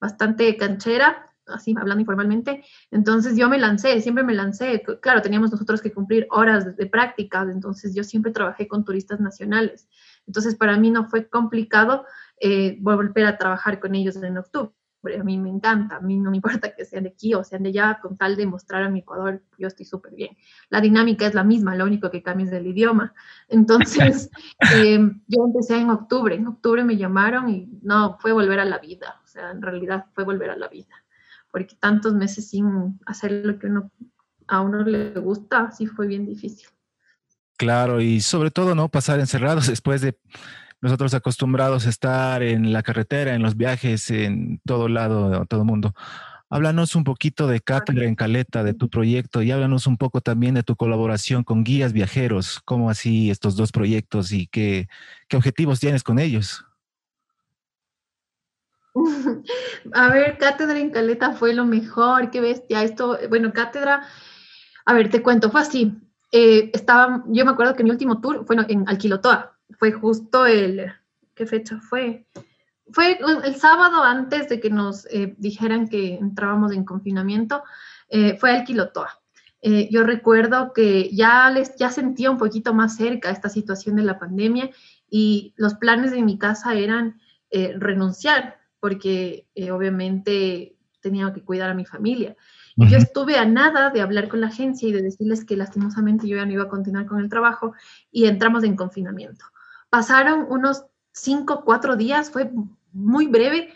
bastante 0.00 0.56
canchera, 0.56 1.26
así 1.46 1.74
hablando 1.76 2.00
informalmente. 2.00 2.64
Entonces 2.92 3.36
yo 3.36 3.48
me 3.48 3.58
lancé, 3.58 4.00
siempre 4.00 4.22
me 4.22 4.34
lancé. 4.34 4.82
Claro, 5.02 5.20
teníamos 5.20 5.50
nosotros 5.50 5.82
que 5.82 5.92
cumplir 5.92 6.28
horas 6.30 6.76
de 6.76 6.86
práctica, 6.86 7.42
entonces 7.42 7.94
yo 7.94 8.04
siempre 8.04 8.30
trabajé 8.30 8.68
con 8.68 8.84
turistas 8.84 9.18
nacionales. 9.18 9.88
Entonces 10.26 10.54
para 10.54 10.76
mí 10.76 10.90
no 10.90 11.08
fue 11.08 11.28
complicado 11.28 12.06
eh, 12.40 12.78
volver 12.80 13.26
a 13.26 13.36
trabajar 13.36 13.80
con 13.80 13.94
ellos 13.96 14.16
en 14.16 14.38
octubre 14.38 14.72
a 15.02 15.24
mí 15.24 15.38
me 15.38 15.48
encanta, 15.48 15.96
a 15.96 16.00
mí 16.00 16.18
no 16.18 16.30
me 16.30 16.36
importa 16.36 16.74
que 16.74 16.84
sean 16.84 17.04
de 17.04 17.10
aquí 17.10 17.34
o 17.34 17.42
sean 17.42 17.62
de 17.62 17.70
allá, 17.70 17.98
con 18.00 18.16
tal 18.16 18.36
de 18.36 18.46
mostrar 18.46 18.82
a 18.82 18.88
mi 18.88 19.00
Ecuador, 19.00 19.42
yo 19.58 19.68
estoy 19.68 19.86
súper 19.86 20.14
bien. 20.14 20.36
La 20.68 20.80
dinámica 20.80 21.26
es 21.26 21.34
la 21.34 21.44
misma, 21.44 21.74
lo 21.74 21.84
único 21.84 22.10
que 22.10 22.22
cambia 22.22 22.46
es 22.46 22.52
el 22.52 22.66
idioma. 22.66 23.14
Entonces, 23.48 24.30
em, 24.74 25.22
yo 25.26 25.44
empecé 25.44 25.78
en 25.78 25.90
octubre, 25.90 26.34
en 26.34 26.46
octubre 26.46 26.84
me 26.84 26.96
llamaron 26.96 27.48
y 27.48 27.68
no, 27.82 28.18
fue 28.20 28.32
volver 28.32 28.60
a 28.60 28.64
la 28.64 28.78
vida, 28.78 29.20
o 29.24 29.26
sea, 29.26 29.50
en 29.50 29.62
realidad 29.62 30.06
fue 30.14 30.24
volver 30.24 30.50
a 30.50 30.56
la 30.56 30.68
vida, 30.68 31.04
porque 31.50 31.76
tantos 31.78 32.14
meses 32.14 32.48
sin 32.48 32.98
hacer 33.06 33.32
lo 33.44 33.58
que 33.58 33.66
uno, 33.66 33.90
a 34.46 34.60
uno 34.60 34.82
le 34.82 35.12
gusta, 35.14 35.70
sí 35.70 35.86
fue 35.86 36.06
bien 36.06 36.26
difícil. 36.26 36.68
Claro, 37.56 38.00
y 38.00 38.22
sobre 38.22 38.50
todo, 38.50 38.74
¿no? 38.74 38.88
Pasar 38.88 39.20
encerrados 39.20 39.66
después 39.68 40.00
de 40.00 40.18
nosotros 40.80 41.14
acostumbrados 41.14 41.86
a 41.86 41.90
estar 41.90 42.42
en 42.42 42.72
la 42.72 42.82
carretera, 42.82 43.34
en 43.34 43.42
los 43.42 43.56
viajes, 43.56 44.10
en 44.10 44.60
todo 44.64 44.88
lado, 44.88 45.44
todo 45.46 45.64
mundo. 45.64 45.94
Háblanos 46.52 46.96
un 46.96 47.04
poquito 47.04 47.46
de 47.46 47.60
Cátedra 47.60 48.06
en 48.06 48.16
Caleta, 48.16 48.64
de 48.64 48.74
tu 48.74 48.88
proyecto, 48.90 49.40
y 49.40 49.52
háblanos 49.52 49.86
un 49.86 49.96
poco 49.96 50.20
también 50.20 50.54
de 50.54 50.64
tu 50.64 50.74
colaboración 50.74 51.44
con 51.44 51.62
guías 51.62 51.92
viajeros. 51.92 52.60
¿Cómo 52.64 52.90
así 52.90 53.30
estos 53.30 53.54
dos 53.54 53.70
proyectos 53.70 54.32
y 54.32 54.48
qué, 54.48 54.88
qué 55.28 55.36
objetivos 55.36 55.78
tienes 55.78 56.02
con 56.02 56.18
ellos? 56.18 56.64
A 59.92 60.08
ver, 60.08 60.38
Cátedra 60.38 60.78
en 60.78 60.90
Caleta 60.90 61.32
fue 61.32 61.54
lo 61.54 61.64
mejor, 61.64 62.30
qué 62.30 62.40
bestia. 62.40 62.82
Esto, 62.82 63.18
bueno, 63.28 63.52
Cátedra, 63.52 64.02
a 64.84 64.92
ver, 64.92 65.08
te 65.08 65.22
cuento, 65.22 65.50
fue 65.50 65.60
así. 65.60 65.94
Eh, 66.32 66.70
estaba, 66.74 67.22
yo 67.28 67.44
me 67.44 67.52
acuerdo 67.52 67.74
que 67.74 67.84
mi 67.84 67.90
último 67.90 68.20
tour 68.20 68.44
fue 68.44 68.56
en 68.68 68.88
Alquilotoa, 68.88 69.56
fue 69.78 69.92
justo 69.92 70.46
el, 70.46 70.92
¿qué 71.34 71.46
fecha 71.46 71.80
fue? 71.80 72.26
Fue 72.92 73.18
el 73.44 73.54
sábado 73.54 74.02
antes 74.02 74.48
de 74.48 74.60
que 74.60 74.70
nos 74.70 75.06
eh, 75.06 75.34
dijeran 75.38 75.88
que 75.88 76.14
entrábamos 76.16 76.72
en 76.72 76.84
confinamiento, 76.84 77.62
eh, 78.08 78.36
fue 78.36 78.50
al 78.50 78.64
Quilotoa. 78.64 79.20
Eh, 79.62 79.88
yo 79.90 80.02
recuerdo 80.02 80.72
que 80.72 81.14
ya, 81.14 81.50
les, 81.50 81.76
ya 81.76 81.90
sentía 81.90 82.30
un 82.30 82.38
poquito 82.38 82.74
más 82.74 82.96
cerca 82.96 83.30
esta 83.30 83.48
situación 83.48 83.96
de 83.96 84.02
la 84.02 84.18
pandemia 84.18 84.70
y 85.08 85.54
los 85.56 85.74
planes 85.74 86.10
de 86.12 86.22
mi 86.22 86.38
casa 86.38 86.74
eran 86.74 87.20
renunciar 87.52 88.60
porque 88.78 89.48
obviamente 89.72 90.76
tenía 91.00 91.32
que 91.32 91.42
cuidar 91.42 91.68
a 91.68 91.74
mi 91.74 91.84
familia. 91.84 92.36
Y 92.76 92.88
yo 92.88 92.96
estuve 92.96 93.36
a 93.36 93.44
nada 93.44 93.90
de 93.90 94.00
hablar 94.00 94.28
con 94.28 94.40
la 94.40 94.46
agencia 94.46 94.88
y 94.88 94.92
de 94.92 95.02
decirles 95.02 95.44
que 95.44 95.56
lastimosamente 95.56 96.28
yo 96.28 96.36
ya 96.36 96.46
no 96.46 96.52
iba 96.52 96.62
a 96.62 96.68
continuar 96.68 97.06
con 97.06 97.20
el 97.20 97.28
trabajo 97.28 97.74
y 98.10 98.26
entramos 98.26 98.64
en 98.64 98.76
confinamiento. 98.76 99.44
Pasaron 99.90 100.46
unos 100.48 100.84
cinco, 101.12 101.62
cuatro 101.64 101.96
días, 101.96 102.30
fue 102.30 102.50
muy 102.92 103.26
breve. 103.26 103.74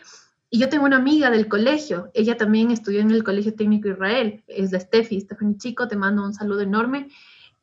Y 0.49 0.59
yo 0.59 0.69
tengo 0.69 0.85
una 0.85 0.97
amiga 0.97 1.29
del 1.29 1.49
colegio, 1.49 2.11
ella 2.13 2.37
también 2.37 2.71
estudió 2.71 3.01
en 3.01 3.11
el 3.11 3.23
Colegio 3.23 3.55
Técnico 3.55 3.89
Israel, 3.89 4.43
es 4.47 4.71
la 4.71 4.79
Steffi, 4.79 5.19
Stephanie 5.19 5.57
Chico, 5.57 5.87
te 5.87 5.97
mando 5.97 6.23
un 6.23 6.33
saludo 6.33 6.61
enorme. 6.61 7.09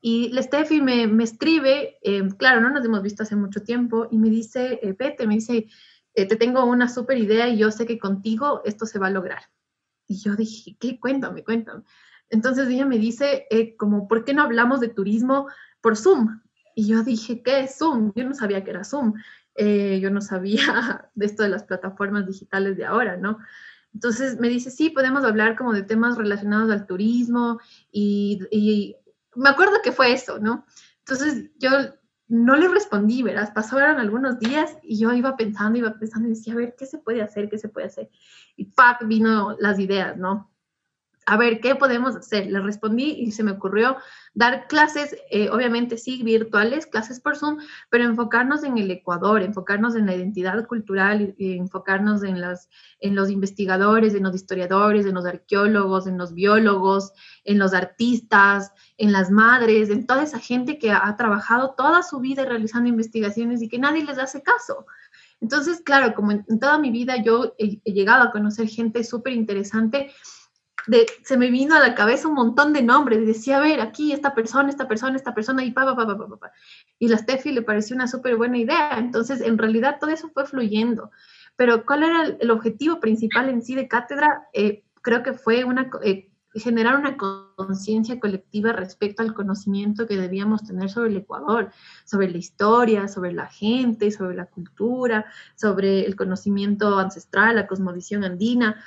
Y 0.02 0.28
la 0.30 0.42
Steffi 0.42 0.82
me, 0.82 1.06
me 1.06 1.24
escribe, 1.24 1.96
eh, 2.02 2.28
claro, 2.36 2.60
no 2.60 2.70
nos 2.70 2.84
hemos 2.84 3.02
visto 3.02 3.22
hace 3.22 3.36
mucho 3.36 3.62
tiempo, 3.62 4.08
y 4.10 4.18
me 4.18 4.28
dice, 4.28 4.80
eh, 4.82 4.94
Pete, 4.94 5.26
me 5.26 5.36
dice, 5.36 5.68
eh, 6.14 6.26
te 6.26 6.36
tengo 6.36 6.64
una 6.64 6.88
súper 6.88 7.18
idea 7.18 7.48
y 7.48 7.56
yo 7.56 7.70
sé 7.70 7.86
que 7.86 7.98
contigo 7.98 8.60
esto 8.64 8.84
se 8.84 8.98
va 8.98 9.06
a 9.06 9.10
lograr. 9.10 9.44
Y 10.06 10.18
yo 10.18 10.34
dije, 10.36 10.76
¿qué? 10.78 11.00
Cuéntame, 11.00 11.44
cuéntame. 11.44 11.84
Entonces 12.28 12.68
ella 12.68 12.84
me 12.84 12.98
dice, 12.98 13.46
como, 13.78 14.08
¿por 14.08 14.24
qué 14.24 14.34
no 14.34 14.42
hablamos 14.42 14.80
de 14.80 14.88
turismo 14.88 15.46
por 15.80 15.96
Zoom? 15.96 16.41
Y 16.74 16.88
yo 16.88 17.02
dije, 17.02 17.42
¿qué 17.42 17.60
es 17.60 17.78
Zoom? 17.78 18.12
Yo 18.14 18.24
no 18.24 18.34
sabía 18.34 18.64
que 18.64 18.70
era 18.70 18.84
Zoom. 18.84 19.14
Eh, 19.54 20.00
yo 20.00 20.10
no 20.10 20.20
sabía 20.20 21.10
de 21.14 21.26
esto 21.26 21.42
de 21.42 21.50
las 21.50 21.64
plataformas 21.64 22.26
digitales 22.26 22.76
de 22.76 22.86
ahora, 22.86 23.16
¿no? 23.16 23.38
Entonces 23.94 24.40
me 24.40 24.48
dice, 24.48 24.70
sí, 24.70 24.90
podemos 24.90 25.24
hablar 25.24 25.56
como 25.56 25.72
de 25.72 25.82
temas 25.82 26.16
relacionados 26.16 26.70
al 26.70 26.86
turismo 26.86 27.60
y, 27.90 28.96
me 29.34 29.48
acuerdo 29.48 29.80
que 29.82 29.92
fue 29.92 30.12
eso, 30.12 30.38
¿no? 30.38 30.66
Entonces 31.00 31.50
yo 31.58 31.70
no 32.28 32.56
le 32.56 32.68
respondí, 32.68 33.22
verás, 33.22 33.50
pasaron 33.50 33.98
algunos 33.98 34.38
días 34.38 34.76
y 34.82 34.98
yo 34.98 35.12
iba 35.12 35.36
pensando, 35.36 35.78
iba 35.78 35.98
pensando 35.98 36.28
y 36.28 36.32
decía, 36.32 36.52
a 36.52 36.56
ver, 36.56 36.74
¿qué 36.78 36.86
se 36.86 36.98
puede 36.98 37.22
hacer? 37.22 37.48
¿Qué 37.48 37.58
se 37.58 37.68
puede 37.68 37.86
hacer? 37.86 38.10
Y 38.56 38.66
¡pac! 38.66 39.06
vino 39.06 39.56
las 39.58 39.78
ideas, 39.78 40.16
¿no? 40.16 40.51
A 41.26 41.36
ver, 41.36 41.60
¿qué 41.60 41.76
podemos 41.76 42.16
hacer? 42.16 42.50
Le 42.50 42.60
respondí 42.60 43.12
y 43.12 43.30
se 43.30 43.44
me 43.44 43.52
ocurrió 43.52 43.96
dar 44.34 44.66
clases, 44.66 45.14
eh, 45.30 45.50
obviamente 45.50 45.96
sí, 45.96 46.22
virtuales, 46.22 46.86
clases 46.86 47.20
por 47.20 47.36
Zoom, 47.36 47.58
pero 47.90 48.04
enfocarnos 48.04 48.64
en 48.64 48.76
el 48.78 48.90
Ecuador, 48.90 49.42
enfocarnos 49.42 49.94
en 49.94 50.06
la 50.06 50.16
identidad 50.16 50.66
cultural, 50.66 51.34
enfocarnos 51.38 52.22
en 52.24 52.40
los 53.14 53.30
investigadores, 53.30 54.14
en 54.14 54.24
los 54.24 54.34
historiadores, 54.34 55.06
en 55.06 55.14
los 55.14 55.24
arqueólogos, 55.24 56.06
en 56.06 56.18
los 56.18 56.34
biólogos, 56.34 57.12
en 57.44 57.58
los 57.58 57.72
artistas, 57.72 58.72
en 58.96 59.12
las 59.12 59.30
madres, 59.30 59.90
en 59.90 60.06
toda 60.06 60.24
esa 60.24 60.40
gente 60.40 60.78
que 60.78 60.90
ha, 60.90 61.16
trabajado 61.16 61.74
toda 61.76 62.02
su 62.02 62.18
vida 62.18 62.44
realizando 62.44 62.88
investigaciones 62.88 63.62
y 63.62 63.68
que 63.68 63.78
nadie 63.78 64.04
les 64.04 64.18
hace 64.18 64.42
caso. 64.42 64.86
Entonces, 65.40 65.82
claro, 65.84 66.14
como 66.14 66.32
en, 66.32 66.58
toda 66.58 66.78
mi 66.78 66.90
vida 66.90 67.22
yo 67.22 67.54
he, 67.58 67.80
he 67.84 67.92
llegado 67.92 68.22
a 68.22 68.32
conocer 68.32 68.68
gente 68.68 69.04
súper 69.04 69.34
interesante, 69.34 70.10
se 71.24 71.36
me 71.36 71.50
vino 71.50 71.74
a 71.74 71.80
la 71.80 71.94
cabeza 71.94 72.28
un 72.28 72.34
montón 72.34 72.72
de 72.72 72.82
nombres 72.82 73.20
y 73.20 73.26
decía, 73.26 73.58
a 73.58 73.60
ver, 73.60 73.80
aquí 73.80 74.12
esta 74.12 74.34
persona, 74.34 74.70
esta 74.70 74.88
persona, 74.88 75.16
esta 75.16 75.34
persona 75.34 75.64
y 75.64 75.70
pa, 75.70 75.84
pa, 75.84 75.94
pa, 75.94 76.06
pa, 76.06 76.36
pa, 76.36 76.52
Y 76.98 77.08
la 77.08 77.18
Steffi 77.18 77.52
le 77.52 77.62
pareció 77.62 77.94
una 77.94 78.08
súper 78.08 78.36
buena 78.36 78.58
idea. 78.58 78.98
Entonces, 78.98 79.40
en 79.40 79.58
realidad 79.58 79.98
todo 80.00 80.10
eso 80.10 80.30
fue 80.30 80.44
fluyendo. 80.46 81.10
Pero 81.56 81.84
¿cuál 81.86 82.02
era 82.02 82.24
el, 82.24 82.50
objetivo 82.50 83.00
principal 83.00 83.48
en 83.48 83.62
sí 83.62 83.74
de 83.74 83.88
cátedra? 83.88 84.48
Eh, 84.52 84.84
creo 85.02 85.22
que 85.22 85.34
fue 85.34 85.64
una, 85.64 85.90
eh, 86.02 86.30
generar 86.54 86.98
una 86.98 87.16
conciencia 87.16 88.18
colectiva 88.20 88.72
respecto 88.72 89.22
al 89.22 89.34
conocimiento 89.34 90.06
que 90.06 90.16
debíamos 90.16 90.64
tener 90.64 90.90
sobre 90.90 91.10
el 91.10 91.16
Ecuador, 91.18 91.70
sobre 92.04 92.30
la 92.30 92.38
historia, 92.38 93.08
sobre 93.08 93.32
la 93.32 93.46
gente, 93.46 94.10
sobre 94.10 94.36
la 94.36 94.46
cultura, 94.46 95.26
sobre 95.54 96.04
el 96.04 96.16
conocimiento 96.16 96.98
ancestral, 96.98 97.56
la 97.56 97.66
cosmovisión 97.66 98.24
andina 98.24 98.82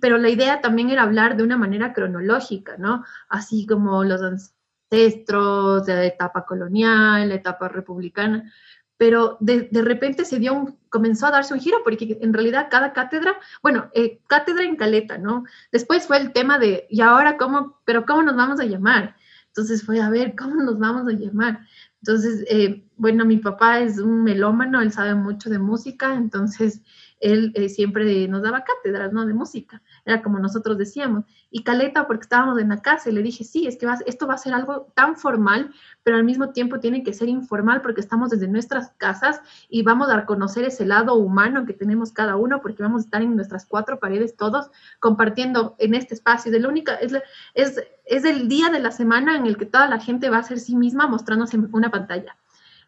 pero 0.00 0.18
la 0.18 0.28
idea 0.28 0.60
también 0.60 0.90
era 0.90 1.02
hablar 1.02 1.36
de 1.36 1.42
una 1.42 1.56
manera 1.56 1.92
cronológica, 1.92 2.76
¿no? 2.78 3.04
Así 3.28 3.66
como 3.66 4.04
los 4.04 4.20
ancestros, 4.22 5.86
de 5.86 5.94
la 5.94 6.04
etapa 6.04 6.44
colonial, 6.44 7.28
la 7.28 7.34
etapa 7.34 7.68
republicana, 7.68 8.52
pero 8.96 9.36
de, 9.40 9.68
de, 9.70 9.82
repente 9.82 10.24
se 10.24 10.38
dio 10.38 10.54
un, 10.54 10.78
comenzó 10.88 11.26
a 11.26 11.32
darse 11.32 11.52
un 11.52 11.60
giro, 11.60 11.78
porque 11.82 12.18
en 12.20 12.32
realidad 12.32 12.68
cada 12.70 12.92
cátedra, 12.92 13.36
bueno, 13.62 13.90
eh, 13.92 14.20
cátedra 14.28 14.64
en 14.64 14.76
Caleta, 14.76 15.18
¿no? 15.18 15.44
Después 15.72 16.06
fue 16.06 16.18
el 16.18 16.32
tema 16.32 16.58
de, 16.58 16.86
¿y 16.90 17.00
ahora 17.00 17.36
cómo, 17.36 17.80
pero 17.84 18.06
cómo 18.06 18.22
nos 18.22 18.36
vamos 18.36 18.60
a 18.60 18.64
llamar? 18.64 19.16
Entonces 19.48 19.84
fue, 19.84 20.00
a 20.00 20.10
ver, 20.10 20.34
¿cómo 20.36 20.56
nos 20.62 20.78
vamos 20.78 21.08
a 21.08 21.12
llamar? 21.12 21.60
Entonces, 22.02 22.44
eh, 22.48 22.84
bueno, 22.96 23.24
mi 23.24 23.38
papá 23.38 23.80
es 23.80 23.98
un 23.98 24.22
melómano, 24.22 24.80
él 24.80 24.92
sabe 24.92 25.14
mucho 25.14 25.50
de 25.50 25.58
música, 25.58 26.14
entonces 26.14 26.82
él 27.20 27.52
eh, 27.54 27.68
siempre 27.70 28.28
nos 28.28 28.42
daba 28.42 28.64
cátedras, 28.64 29.12
¿no? 29.12 29.24
De 29.24 29.32
música, 29.32 29.80
era 30.04 30.22
como 30.22 30.38
nosotros 30.38 30.76
decíamos. 30.76 31.24
Y 31.50 31.64
Caleta, 31.64 32.06
porque 32.06 32.22
estábamos 32.22 32.60
en 32.60 32.68
la 32.68 32.82
casa, 32.82 33.08
y 33.08 33.12
le 33.12 33.22
dije, 33.22 33.44
sí, 33.44 33.66
es 33.66 33.78
que 33.78 33.86
esto 34.06 34.26
va 34.26 34.34
a 34.34 34.38
ser 34.38 34.52
algo 34.52 34.92
tan 34.94 35.16
formal, 35.16 35.72
pero 36.02 36.18
al 36.18 36.24
mismo 36.24 36.50
tiempo 36.50 36.80
tiene 36.80 37.02
que 37.02 37.14
ser 37.14 37.28
informal 37.28 37.80
porque 37.80 38.02
estamos 38.02 38.30
desde 38.30 38.46
nuestras 38.46 38.90
casas 38.98 39.40
y 39.68 39.82
vamos 39.82 40.10
a 40.10 40.26
conocer 40.26 40.64
ese 40.64 40.84
lado 40.84 41.14
humano 41.14 41.64
que 41.64 41.72
tenemos 41.72 42.12
cada 42.12 42.36
uno, 42.36 42.60
porque 42.60 42.82
vamos 42.82 43.02
a 43.02 43.04
estar 43.06 43.22
en 43.22 43.36
nuestras 43.36 43.64
cuatro 43.64 43.98
paredes 43.98 44.36
todos 44.36 44.70
compartiendo 45.00 45.76
en 45.78 45.94
este 45.94 46.14
espacio. 46.14 46.52
Es, 46.52 46.64
única, 46.64 46.94
es, 46.96 47.14
es, 47.54 47.82
es 48.04 48.24
el 48.24 48.48
día 48.48 48.68
de 48.68 48.80
la 48.80 48.90
semana 48.90 49.36
en 49.36 49.46
el 49.46 49.56
que 49.56 49.66
toda 49.66 49.88
la 49.88 49.98
gente 49.98 50.28
va 50.28 50.38
a 50.38 50.42
ser 50.42 50.60
sí 50.60 50.76
misma 50.76 51.06
mostrándose 51.06 51.56
una 51.72 51.90
pantalla. 51.90 52.36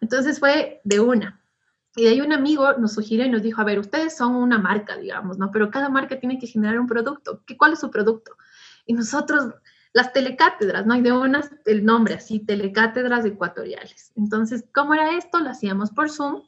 Entonces 0.01 0.39
fue 0.39 0.81
de 0.85 1.01
una. 1.01 1.41
Y 1.95 2.09
ahí 2.09 2.21
un 2.21 2.33
amigo 2.33 2.75
nos 2.75 2.93
sugirió 2.93 3.25
y 3.25 3.31
nos 3.31 3.43
dijo, 3.43 3.61
a 3.61 3.65
ver, 3.65 3.79
ustedes 3.79 4.17
son 4.17 4.37
una 4.37 4.59
marca, 4.59 4.97
digamos, 4.99 5.39
¿no? 5.39 5.51
Pero 5.51 5.71
cada 5.71 5.89
marca 5.89 6.21
tiene 6.21 6.39
que 6.39 6.47
generar 6.47 6.79
un 6.79 6.87
producto. 6.87 7.43
¿Qué, 7.47 7.57
¿Cuál 7.57 7.73
es 7.73 7.81
su 7.81 7.91
producto? 7.91 8.37
Y 8.85 8.93
nosotros, 8.93 9.55
las 9.95 10.13
telecátedras, 10.13 10.85
¿no? 10.85 10.93
hay 10.93 11.01
de 11.01 11.13
unas, 11.13 11.51
el 11.65 11.87
nombre 11.87 12.15
así, 12.15 12.41
telecátedras 12.41 13.25
ecuatoriales. 13.25 14.13
Entonces, 14.15 14.67
¿cómo 14.75 14.93
era 14.93 15.17
esto? 15.17 15.41
Lo 15.41 15.49
hacíamos 15.49 15.91
por 15.91 16.11
Zoom. 16.11 16.43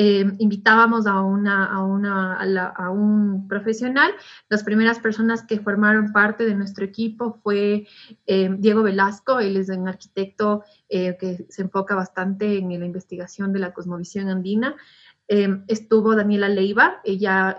Eh, 0.00 0.24
invitábamos 0.38 1.08
a, 1.08 1.22
una, 1.22 1.64
a, 1.64 1.82
una, 1.82 2.34
a, 2.68 2.90
un 2.90 3.48
profesional. 3.48 4.12
Las 4.48 4.62
primeras 4.62 5.00
personas 5.00 5.42
que 5.42 5.58
formaron 5.58 6.12
parte 6.12 6.44
de 6.44 6.54
nuestro 6.54 6.84
equipo 6.84 7.40
fue 7.42 7.88
eh, 8.24 8.48
Diego 8.60 8.84
Velasco, 8.84 9.40
él 9.40 9.56
es 9.56 9.68
un 9.70 9.88
arquitecto 9.88 10.62
eh, 10.88 11.16
que 11.18 11.46
se 11.48 11.62
enfoca 11.62 11.96
bastante 11.96 12.58
en 12.58 12.68
la 12.78 12.86
investigación 12.86 13.52
de 13.52 13.58
la 13.58 13.72
cosmovisión 13.72 14.28
andina. 14.28 14.76
estuvo 15.26 16.14
Daniela 16.14 16.48
Leiva, 16.48 17.00
ella 17.04 17.56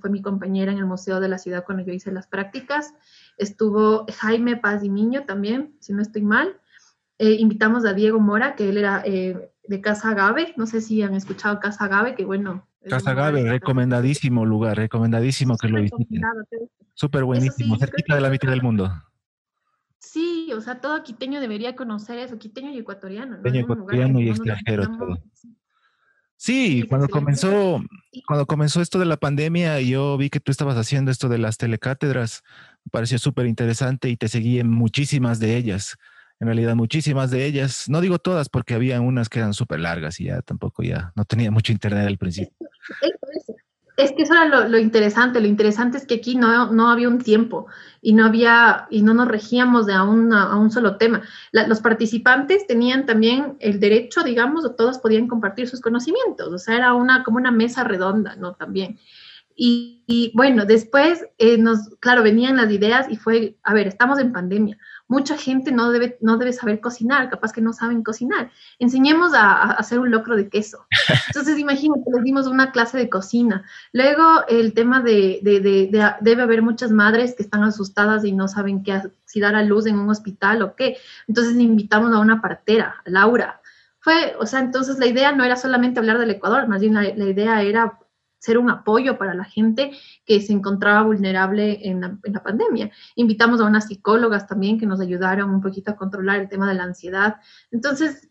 fue 0.00 0.10
mi 0.10 0.22
compañera 0.22 0.72
en 0.72 0.78
el 0.78 0.86
Museo 0.86 1.20
de 1.20 1.28
la 1.28 1.38
Ciudad 1.38 1.64
cuando 1.64 1.84
yo 1.84 1.92
hice 1.92 2.10
las 2.10 2.26
prácticas. 2.26 2.94
Estuvo 3.38 4.06
Jaime 4.18 4.56
Paz 4.56 4.82
y 4.82 4.90
Miño 4.90 5.24
también, 5.24 5.76
si 5.78 5.92
no 5.92 6.02
estoy 6.02 6.22
mal. 6.22 6.58
invitamos 7.18 7.84
a 7.84 7.94
Diego 7.94 8.18
Mora, 8.18 8.56
que 8.56 8.68
él 8.68 8.76
era 8.76 9.04
de 9.68 9.80
Casa 9.80 10.10
Agave. 10.10 10.54
No 10.56 10.66
sé 10.66 10.80
si 10.80 11.02
han 11.02 11.14
escuchado 11.14 11.60
Casa 11.60 11.84
Agave, 11.84 12.14
que 12.14 12.24
bueno. 12.24 12.66
Casa 12.88 13.10
Agave, 13.10 13.48
recomendadísimo 13.48 14.44
lugar, 14.44 14.76
recomendadísimo 14.76 15.56
que 15.56 15.68
lo 15.68 15.80
visiten. 15.80 16.22
Súper 16.94 17.24
buenísimo, 17.24 17.76
cerquita 17.78 18.14
de 18.14 18.20
la 18.20 18.30
mitad 18.30 18.48
del 18.48 18.62
mundo. 18.62 18.90
Sí, 19.98 20.50
o 20.54 20.60
sea, 20.60 20.80
todo 20.80 21.02
quiteño 21.02 21.40
debería 21.40 21.74
conocer 21.74 22.18
eso, 22.18 22.38
quiteño 22.38 22.70
y 22.70 22.78
ecuatoriano. 22.78 23.36
Quiteño, 23.38 23.60
ecuatoriano 23.62 24.20
y 24.20 24.30
extranjero, 24.30 24.84
todo. 24.96 25.18
Sí, 26.36 26.84
cuando 26.88 27.08
comenzó, 27.08 27.82
cuando 28.26 28.46
comenzó 28.46 28.80
esto 28.80 28.98
de 28.98 29.06
la 29.06 29.16
pandemia, 29.16 29.80
yo 29.80 30.16
vi 30.16 30.30
que 30.30 30.38
tú 30.38 30.52
estabas 30.52 30.76
haciendo 30.76 31.10
esto 31.10 31.28
de 31.28 31.38
las 31.38 31.56
telecátedras, 31.56 32.42
me 32.84 32.90
pareció 32.90 33.18
súper 33.18 33.46
interesante 33.46 34.10
y 34.10 34.16
te 34.16 34.28
seguí 34.28 34.60
en 34.60 34.70
muchísimas 34.70 35.40
de 35.40 35.56
ellas 35.56 35.96
en 36.40 36.46
realidad 36.46 36.74
muchísimas 36.74 37.30
de 37.30 37.46
ellas, 37.46 37.88
no 37.88 38.00
digo 38.00 38.18
todas 38.18 38.48
porque 38.48 38.74
había 38.74 39.00
unas 39.00 39.28
que 39.28 39.38
eran 39.38 39.54
súper 39.54 39.80
largas 39.80 40.20
y 40.20 40.24
ya 40.24 40.42
tampoco 40.42 40.82
ya 40.82 41.12
no 41.16 41.24
tenía 41.24 41.50
mucho 41.50 41.72
internet 41.72 42.06
al 42.06 42.18
principio. 42.18 42.54
Es 43.96 44.12
que 44.12 44.24
eso 44.24 44.34
era 44.34 44.68
lo, 44.68 44.78
interesante, 44.78 45.40
lo 45.40 45.46
interesante 45.46 45.96
es 45.96 46.06
que 46.06 46.16
aquí 46.16 46.36
no, 46.36 46.70
no, 46.70 46.90
había 46.90 47.08
un 47.08 47.22
tiempo 47.22 47.66
y 48.02 48.12
no 48.12 48.26
había 48.26 48.86
y 48.90 49.00
no 49.00 49.14
nos 49.14 49.26
regíamos 49.26 49.86
de 49.86 49.94
a, 49.94 50.00
a 50.00 50.56
un 50.56 50.70
solo 50.70 50.98
tema. 50.98 51.22
los 51.52 51.80
participantes 51.80 52.66
tenían 52.66 53.06
también 53.06 53.56
el 53.58 53.80
derecho, 53.80 54.22
digamos, 54.22 54.66
o 54.66 54.74
todos 54.74 54.98
podían 54.98 55.28
compartir 55.28 55.66
sus 55.66 55.80
conocimientos, 55.80 56.52
o 56.52 56.58
sea, 56.58 56.76
era 56.76 56.92
una 56.92 57.24
como 57.24 57.38
una 57.38 57.50
mesa 57.50 57.84
redonda, 57.84 58.36
¿no? 58.36 58.52
También. 58.52 58.98
Y, 59.58 60.04
y 60.06 60.30
bueno, 60.34 60.66
después 60.66 61.24
eh, 61.38 61.56
nos, 61.56 61.88
claro, 61.98 62.22
venían 62.22 62.58
las 62.58 62.70
ideas 62.70 63.06
y 63.08 63.16
fue, 63.16 63.56
a 63.62 63.72
ver, 63.72 63.86
estamos 63.86 64.18
en 64.18 64.30
pandemia, 64.30 64.76
mucha 65.08 65.36
gente 65.36 65.72
no 65.72 65.90
debe, 65.90 66.18
no 66.20 66.36
debe 66.36 66.52
saber 66.52 66.80
cocinar, 66.80 67.30
capaz 67.30 67.52
que 67.52 67.60
no 67.60 67.72
saben 67.72 68.02
cocinar. 68.02 68.50
Enseñemos 68.78 69.34
a, 69.34 69.72
hacer 69.72 69.98
un 69.98 70.10
locro 70.10 70.36
de 70.36 70.48
queso. 70.48 70.86
Entonces, 71.28 71.58
imagínate, 71.58 72.02
les 72.12 72.24
dimos 72.24 72.46
una 72.46 72.72
clase 72.72 72.98
de 72.98 73.08
cocina. 73.08 73.64
Luego, 73.92 74.46
el 74.48 74.74
tema 74.74 75.00
de, 75.00 75.40
de, 75.42 75.60
de, 75.60 76.14
debe 76.20 76.42
haber 76.42 76.62
muchas 76.62 76.90
madres 76.90 77.34
que 77.34 77.42
están 77.42 77.62
asustadas 77.62 78.24
y 78.24 78.32
no 78.32 78.48
saben 78.48 78.82
qué, 78.82 79.02
si 79.24 79.40
dar 79.40 79.54
a 79.54 79.62
luz 79.62 79.86
en 79.86 79.98
un 79.98 80.10
hospital 80.10 80.62
o 80.62 80.74
qué. 80.74 80.96
Entonces, 81.28 81.56
invitamos 81.56 82.12
a 82.12 82.18
una 82.18 82.40
partera, 82.40 82.96
Laura. 83.04 83.60
Fue, 84.00 84.36
o 84.38 84.46
sea, 84.46 84.60
entonces 84.60 84.98
la 84.98 85.06
idea 85.06 85.32
no 85.32 85.42
era 85.42 85.56
solamente 85.56 85.98
hablar 85.98 86.18
del 86.18 86.30
Ecuador, 86.30 86.68
más 86.68 86.80
bien 86.80 86.94
la, 86.94 87.02
la 87.02 87.24
idea 87.24 87.62
era 87.62 87.98
ser 88.46 88.58
un 88.58 88.70
apoyo 88.70 89.18
para 89.18 89.34
la 89.34 89.44
gente 89.44 89.90
que 90.24 90.40
se 90.40 90.52
encontraba 90.52 91.02
vulnerable 91.02 91.80
en 91.82 92.00
la, 92.00 92.42
pandemia. 92.42 92.90
Invitamos 93.16 93.60
a 93.60 93.64
unas 93.64 93.88
psicólogas 93.88 94.46
también 94.46 94.78
que 94.78 94.86
nos 94.86 95.00
ayudaron 95.00 95.50
un 95.50 95.60
poquito 95.60 95.90
a 95.90 95.96
controlar 95.96 96.38
el 96.38 96.48
tema 96.48 96.68
de 96.68 96.74
la 96.74 96.84
ansiedad. 96.84 97.36
Entonces, 97.72 98.30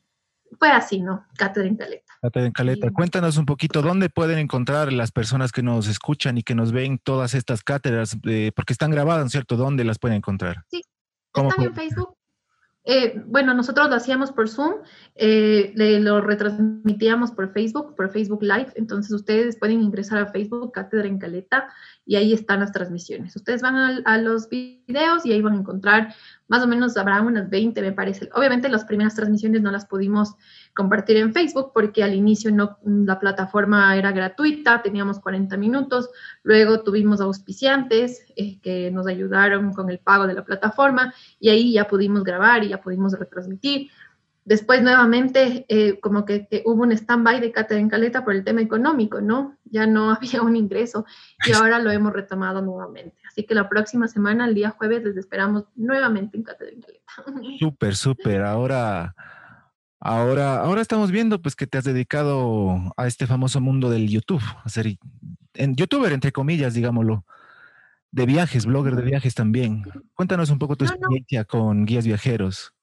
fue 0.58 0.70
así, 0.72 1.02
¿no? 1.02 1.26
Cátedra 1.38 1.68
en 1.68 1.76
Caleta. 1.76 2.14
Cátedra 2.22 2.48
en 2.48 2.54
Caleta. 2.54 2.92
Cuéntanos 2.92 3.38
un 3.38 3.46
poquito 3.46 3.82
dónde 3.82 4.10
pueden 4.10 4.40
encontrar 4.40 4.94
las 4.94 5.12
personas 5.12 5.52
que 5.52 5.64
nos 5.64 5.88
escuchan 5.88 6.38
y 6.38 6.44
que 6.44 6.56
nos 6.56 6.72
ven 6.72 6.98
todas 7.04 7.34
estas 7.34 7.62
cátedras, 7.62 8.18
eh, 8.24 8.52
porque 8.56 8.72
están 8.72 8.92
grabadas, 8.92 9.30
¿cierto? 9.32 9.58
¿Dónde 9.58 9.84
las 9.84 10.00
pueden 10.00 10.18
encontrar? 10.18 10.64
Sí, 10.70 10.82
están 11.36 11.62
en 11.62 11.76
Facebook, 11.76 12.15
eh, 12.86 13.20
bueno, 13.26 13.56
nosotros 13.56 13.90
lo 13.90 13.96
hacíamos 13.96 14.32
por 14.32 14.48
Zoom, 14.48 14.76
eh, 15.16 15.74
lo 15.76 16.22
retransmitíamos 16.22 17.32
por 17.32 17.52
Facebook, 17.52 17.96
por 17.96 18.12
Facebook 18.12 18.44
Live, 18.44 18.74
entonces 18.76 19.12
ustedes 19.12 19.58
pueden 19.58 19.82
ingresar 19.82 20.20
a 20.20 20.28
Facebook, 20.28 20.72
Cátedra 20.72 21.08
en 21.08 21.18
Caleta, 21.18 21.68
y 22.06 22.16
ahí 22.16 22.32
están 22.32 22.60
las 22.60 22.72
transmisiones. 22.72 23.36
Ustedes 23.36 23.64
van 23.64 24.04
a, 24.06 24.18
los 24.20 24.48
videos 24.50 25.26
y 25.26 25.34
ahí 25.34 25.42
van 25.42 25.54
a 25.54 25.60
encontrar, 25.60 26.14
más 26.48 26.64
o 26.64 26.68
menos 26.68 26.96
habrá 26.98 27.22
unas 27.22 27.50
20, 27.50 27.82
me 27.82 27.92
parece. 27.92 28.30
Obviamente 28.34 28.70
las 28.70 28.86
primeras 28.86 29.16
transmisiones 29.16 29.62
no 29.62 29.72
las 29.72 29.86
pudimos 29.86 30.36
compartir 30.76 31.18
en 31.18 31.34
Facebook 31.34 31.72
porque 31.74 32.04
al 32.04 32.14
inicio 32.14 32.52
no, 32.52 32.78
la 32.84 33.20
plataforma 33.20 33.96
era 33.98 34.12
gratuita, 34.12 34.82
teníamos 34.82 35.20
40 35.20 35.58
minutos, 35.58 36.10
luego 36.44 36.82
tuvimos 36.82 37.22
auspiciantes 37.22 38.26
eh, 38.36 38.60
que 38.62 38.92
nos 38.92 39.08
ayudaron 39.08 39.74
con 39.74 39.90
el 39.90 40.00
pago 40.00 40.28
de 40.28 40.34
la 40.34 40.46
plataforma 40.46 41.14
y 41.40 41.50
ahí 41.50 41.74
ya 41.74 41.88
pudimos 41.88 42.24
grabar 42.24 42.64
y 42.64 42.70
ya 42.70 42.82
pudimos 42.82 43.18
retransmitir. 43.18 43.90
Después 44.46 44.84
nuevamente 44.84 45.66
eh, 45.70 46.00
como 46.00 46.24
que, 46.24 46.48
hubo 46.66 46.84
un 46.84 46.92
stand-by 46.92 47.42
de 47.42 47.52
Cátedra 47.52 47.82
en 47.82 47.90
Caleta 47.90 48.24
por 48.24 48.36
el 48.36 48.44
tema 48.44 48.62
económico, 48.62 49.20
¿no? 49.20 49.58
Ya 49.64 49.88
no 49.88 50.12
había 50.16 50.44
un 50.44 50.56
ingreso 50.56 51.06
y 51.48 51.54
ahora 51.54 51.80
lo 51.80 51.90
hemos 51.90 52.14
retomado 52.14 52.62
nuevamente. 52.62 53.18
Así 53.36 53.46
que 53.46 53.54
la 53.54 53.68
próxima 53.68 54.08
semana, 54.08 54.46
el 54.46 54.56
día 54.56 54.70
jueves, 54.70 55.04
les 55.04 55.18
esperamos 55.18 55.66
nuevamente 55.76 56.38
en 56.38 56.44
Caleta. 56.44 56.88
Súper, 57.60 57.94
súper. 57.94 58.44
Ahora, 58.44 59.14
ahora, 60.00 60.62
ahora 60.62 60.80
estamos 60.80 61.12
viendo 61.12 61.42
pues 61.42 61.54
que 61.54 61.68
te 61.68 61.78
has 61.78 61.84
dedicado 61.84 62.94
a 62.96 63.08
este 63.08 63.28
famoso 63.28 63.60
mundo 63.60 63.90
del 63.90 64.08
YouTube, 64.08 64.42
a 64.64 64.70
ser 64.70 64.98
en 65.54 65.76
youtuber, 65.76 66.14
entre 66.14 66.32
comillas, 66.32 66.76
digámoslo, 66.76 67.26
de 68.10 68.26
viajes, 68.26 68.66
blogger 68.66 68.96
de 68.96 69.04
viajes 69.04 69.36
también. 69.36 69.84
Cuéntanos 70.14 70.50
un 70.50 70.58
poco 70.58 70.78
tu 70.78 70.86
experiencia 70.86 71.44
con 71.44 71.86
guías 71.86 72.06
viajeros. 72.06 72.74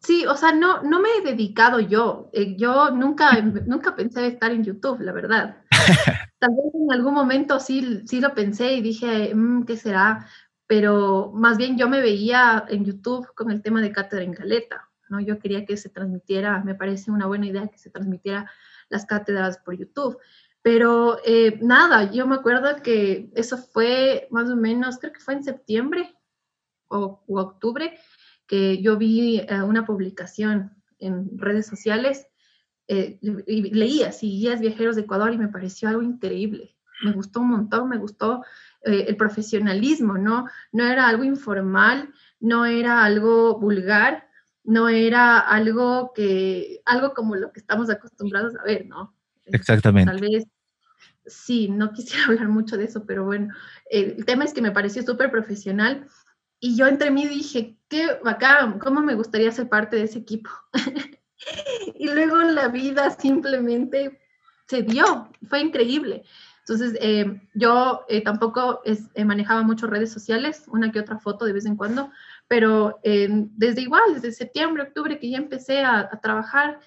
Sí, 0.00 0.24
o 0.24 0.34
sea, 0.34 0.52
no, 0.52 0.82
no 0.82 0.98
me 0.98 1.10
he 1.10 1.20
dedicado 1.20 1.78
yo. 1.78 2.30
Eh, 2.32 2.56
yo 2.56 2.90
nunca, 2.90 3.38
nunca 3.42 3.94
pensé 3.94 4.26
estar 4.28 4.50
en 4.50 4.64
YouTube, 4.64 5.00
la 5.00 5.12
verdad. 5.12 5.58
Tal 6.38 6.50
vez 6.50 6.74
en 6.74 6.92
algún 6.92 7.14
momento 7.14 7.60
sí, 7.60 8.02
sí 8.06 8.20
lo 8.20 8.34
pensé 8.34 8.74
y 8.74 8.82
dije, 8.82 9.34
mm, 9.34 9.64
¿qué 9.64 9.76
será? 9.76 10.26
Pero 10.66 11.32
más 11.34 11.56
bien 11.56 11.76
yo 11.76 11.88
me 11.88 12.00
veía 12.00 12.64
en 12.68 12.84
YouTube 12.84 13.26
con 13.34 13.50
el 13.50 13.62
tema 13.62 13.80
de 13.80 13.92
Cátedra 13.92 14.24
en 14.24 14.34
Caleta, 14.34 14.88
¿no? 15.08 15.20
Yo 15.20 15.38
quería 15.38 15.64
que 15.64 15.76
se 15.76 15.88
transmitiera, 15.88 16.62
me 16.64 16.74
parece 16.74 17.10
una 17.10 17.26
buena 17.26 17.46
idea 17.46 17.68
que 17.68 17.78
se 17.78 17.90
transmitiera 17.90 18.50
las 18.88 19.06
cátedras 19.06 19.58
por 19.58 19.76
YouTube. 19.76 20.18
Pero 20.62 21.18
eh, 21.26 21.58
nada, 21.60 22.10
yo 22.10 22.26
me 22.26 22.36
acuerdo 22.36 22.82
que 22.82 23.30
eso 23.34 23.58
fue 23.58 24.26
más 24.30 24.48
o 24.48 24.56
menos, 24.56 24.98
creo 24.98 25.12
que 25.12 25.20
fue 25.20 25.34
en 25.34 25.44
septiembre 25.44 26.14
o, 26.88 27.22
o 27.26 27.40
octubre, 27.40 27.98
que 28.46 28.80
yo 28.80 28.96
vi 28.96 29.40
eh, 29.40 29.62
una 29.62 29.84
publicación 29.84 30.74
en 30.98 31.38
redes 31.38 31.66
sociales 31.66 32.26
eh, 32.88 33.18
leía 33.22 34.08
así 34.08 34.28
guías 34.28 34.60
viajeros 34.60 34.96
de 34.96 35.02
Ecuador 35.02 35.32
y 35.32 35.38
me 35.38 35.48
pareció 35.48 35.88
algo 35.88 36.02
increíble. 36.02 36.76
Me 37.02 37.12
gustó 37.12 37.40
un 37.40 37.48
montón, 37.48 37.88
me 37.88 37.98
gustó 37.98 38.44
eh, 38.82 39.06
el 39.08 39.16
profesionalismo, 39.16 40.18
¿no? 40.18 40.46
No 40.72 40.84
era 40.84 41.08
algo 41.08 41.24
informal, 41.24 42.12
no 42.40 42.66
era 42.66 43.04
algo 43.04 43.58
vulgar, 43.58 44.28
no 44.62 44.88
era 44.88 45.38
algo 45.38 46.12
que, 46.14 46.80
algo 46.84 47.14
como 47.14 47.36
lo 47.36 47.52
que 47.52 47.60
estamos 47.60 47.90
acostumbrados 47.90 48.54
a 48.56 48.62
ver, 48.62 48.86
¿no? 48.86 49.14
Exactamente. 49.46 50.10
Tal 50.10 50.20
vez, 50.20 50.44
sí, 51.26 51.68
no 51.68 51.92
quisiera 51.94 52.26
hablar 52.26 52.48
mucho 52.48 52.76
de 52.76 52.84
eso, 52.84 53.04
pero 53.06 53.24
bueno, 53.24 53.52
el 53.90 54.24
tema 54.24 54.44
es 54.44 54.52
que 54.52 54.62
me 54.62 54.72
pareció 54.72 55.02
súper 55.02 55.30
profesional 55.30 56.06
y 56.60 56.76
yo 56.76 56.86
entre 56.86 57.10
mí 57.10 57.26
dije, 57.26 57.76
qué 57.88 58.18
bacán, 58.24 58.78
cómo 58.78 59.00
me 59.00 59.14
gustaría 59.14 59.52
ser 59.52 59.68
parte 59.68 59.96
de 59.96 60.04
ese 60.04 60.18
equipo. 60.18 60.50
y 61.94 62.08
luego 62.08 62.36
la 62.42 62.68
vida 62.68 63.10
simplemente 63.10 64.20
se 64.66 64.82
dio, 64.82 65.30
fue 65.48 65.60
increíble. 65.60 66.24
Entonces, 66.66 66.96
eh, 67.00 67.42
yo 67.52 68.06
eh, 68.08 68.22
tampoco 68.22 68.80
es, 68.84 69.10
eh, 69.14 69.26
manejaba 69.26 69.62
mucho 69.62 69.86
redes 69.86 70.10
sociales, 70.10 70.64
una 70.68 70.90
que 70.90 71.00
otra 71.00 71.18
foto 71.18 71.44
de 71.44 71.52
vez 71.52 71.66
en 71.66 71.76
cuando, 71.76 72.10
pero 72.48 73.00
desde 73.02 73.82
igual, 73.82 74.14
desde 74.14 74.32
septiembre, 74.32 74.84
octubre 74.84 75.18
que 75.18 75.30
ya 75.30 75.38
empecé 75.38 75.80
a, 75.80 76.00
a, 76.00 76.20
trabajar, 76.20 76.80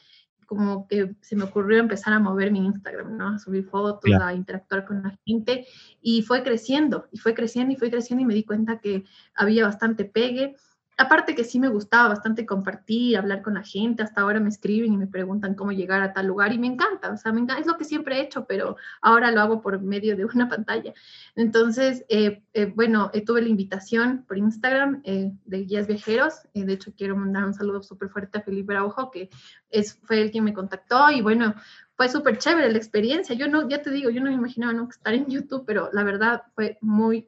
como 0.48 0.88
que 0.88 1.16
se 1.22 1.36
me 1.36 1.44
ocurrió 1.44 1.80
empezar 1.80 2.14
a 2.14 2.20
mover 2.20 2.52
mi 2.52 2.66
Instagram, 2.66 3.18
¿no? 3.18 3.30
A 3.30 3.40
subir 3.40 3.66
fotos, 3.66 4.12
a 4.20 4.34
interactuar 4.34 4.86
con 4.86 5.04
la 5.04 5.18
gente 5.26 5.68
y 6.02 6.22
fue 6.22 6.42
creciendo, 6.42 7.08
y 7.12 7.20
fue 7.20 7.34
creciendo, 7.34 7.74
y 7.74 7.76
fue 7.76 7.92
creciendo 7.92 8.24
y 8.24 8.26
me 8.26 8.34
di 8.34 8.44
cuenta 8.44 8.80
que 8.80 9.04
había 9.36 9.66
bastante 9.66 10.06
pegue 10.06 10.56
aparte 10.98 11.36
que 11.36 11.44
sí 11.44 11.60
me 11.60 11.70
gustaba 11.70 12.10
bastante 12.10 12.46
compartir, 12.46 13.18
hablar 13.18 13.44
con 13.44 13.54
la 13.54 13.64
gente, 13.64 14.02
hasta 14.02 14.22
ahora 14.22 14.40
me 14.40 14.50
escriben 14.50 14.94
y 14.94 14.98
me 14.98 15.06
preguntan 15.06 15.54
cómo 15.54 15.72
llegar 15.72 16.02
a 16.02 16.12
tal 16.12 16.26
lugar 16.26 16.52
y 16.54 16.58
me 16.58 16.66
encanta, 16.66 17.12
o 17.12 17.18
sea, 17.18 17.32
es 17.60 17.68
lo 17.68 17.78
que 17.78 17.86
siempre 17.86 18.18
he 18.18 18.22
hecho, 18.24 18.46
pero 18.46 18.78
ahora 19.02 19.32
lo 19.32 19.42
hago 19.42 19.62
por 19.62 19.80
medio 19.80 20.18
de 20.18 20.26
una 20.26 20.50
pantalla. 20.50 20.94
Entonces, 21.36 22.04
eh, 22.10 22.44
eh, 22.54 22.74
bueno, 22.76 23.12
eh, 23.14 23.24
tuve 23.24 23.44
la 23.44 23.50
invitación 23.50 24.26
por 24.28 24.38
Instagram 24.38 25.04
de 25.04 25.64
Guías 25.64 25.88
Viajeros, 25.88 26.34
de 26.54 26.74
hecho 26.74 26.92
quiero 26.98 27.16
mandar 27.16 27.46
un 27.46 27.54
saludo 27.54 27.84
súper 27.84 28.10
fuerte 28.10 28.40
a 28.40 28.42
Felipe 28.42 28.74
Araujo, 28.74 29.12
que 29.12 29.30
es, 29.70 30.00
fue 30.04 30.22
el 30.22 30.32
quien 30.32 30.44
me 30.44 30.54
contactó 30.54 31.12
y 31.12 31.22
bueno, 31.22 31.54
fue 31.96 32.10
súper 32.10 32.40
chévere 32.40 32.72
la 32.72 32.78
experiencia. 32.78 33.36
Yo 33.36 33.48
no, 33.48 33.70
ya 33.70 33.82
te 33.82 33.92
digo, 33.92 34.10
yo 34.10 34.22
no 34.22 34.30
me 34.30 34.36
imaginaba 34.36 34.74
nunca 34.74 34.96
estar 34.96 35.14
en 35.14 35.28
YouTube, 35.28 35.64
pero 35.66 35.90
la 35.94 36.04
verdad 36.04 36.44
fue 36.56 36.78
muy, 36.82 37.28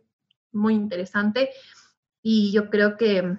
muy 0.52 0.74
interesante 0.74 1.50
y 2.22 2.52
yo 2.52 2.70
creo 2.70 2.98
que 2.98 3.38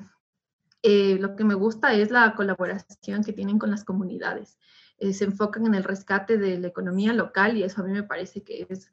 eh, 0.82 1.18
lo 1.20 1.36
que 1.36 1.44
me 1.44 1.54
gusta 1.54 1.92
es 1.94 2.10
la 2.10 2.34
colaboración 2.34 3.24
que 3.24 3.32
tienen 3.32 3.58
con 3.58 3.70
las 3.70 3.84
comunidades. 3.84 4.58
Eh, 4.98 5.12
se 5.12 5.24
enfocan 5.24 5.66
en 5.66 5.74
el 5.74 5.84
rescate 5.84 6.38
de 6.38 6.58
la 6.58 6.68
economía 6.68 7.12
local 7.12 7.56
y 7.56 7.62
eso 7.62 7.80
a 7.80 7.84
mí 7.84 7.92
me 7.92 8.02
parece 8.02 8.42
que 8.42 8.66
es 8.68 8.92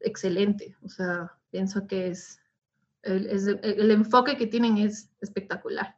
excelente. 0.00 0.76
O 0.82 0.88
sea, 0.88 1.32
pienso 1.50 1.86
que 1.86 2.08
es 2.08 2.40
el, 3.02 3.26
el 3.62 3.90
enfoque 3.90 4.36
que 4.36 4.46
tienen 4.46 4.78
es 4.78 5.10
espectacular. 5.20 5.96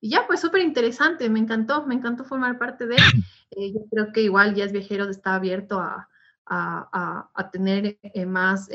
Y 0.00 0.10
ya, 0.10 0.26
pues 0.26 0.40
súper 0.40 0.62
interesante, 0.62 1.28
me 1.28 1.38
encantó, 1.38 1.86
me 1.86 1.94
encantó 1.94 2.24
formar 2.24 2.58
parte 2.58 2.86
de 2.86 2.96
él. 2.96 3.02
Eh, 3.56 3.72
yo 3.72 3.80
creo 3.90 4.12
que 4.12 4.22
igual 4.22 4.54
ya 4.54 4.64
es 4.64 4.70
Viajeros 4.70 5.08
está 5.08 5.34
abierto 5.34 5.80
a, 5.80 6.08
a, 6.46 7.30
a, 7.34 7.50
tener 7.50 7.98
más 8.26 8.68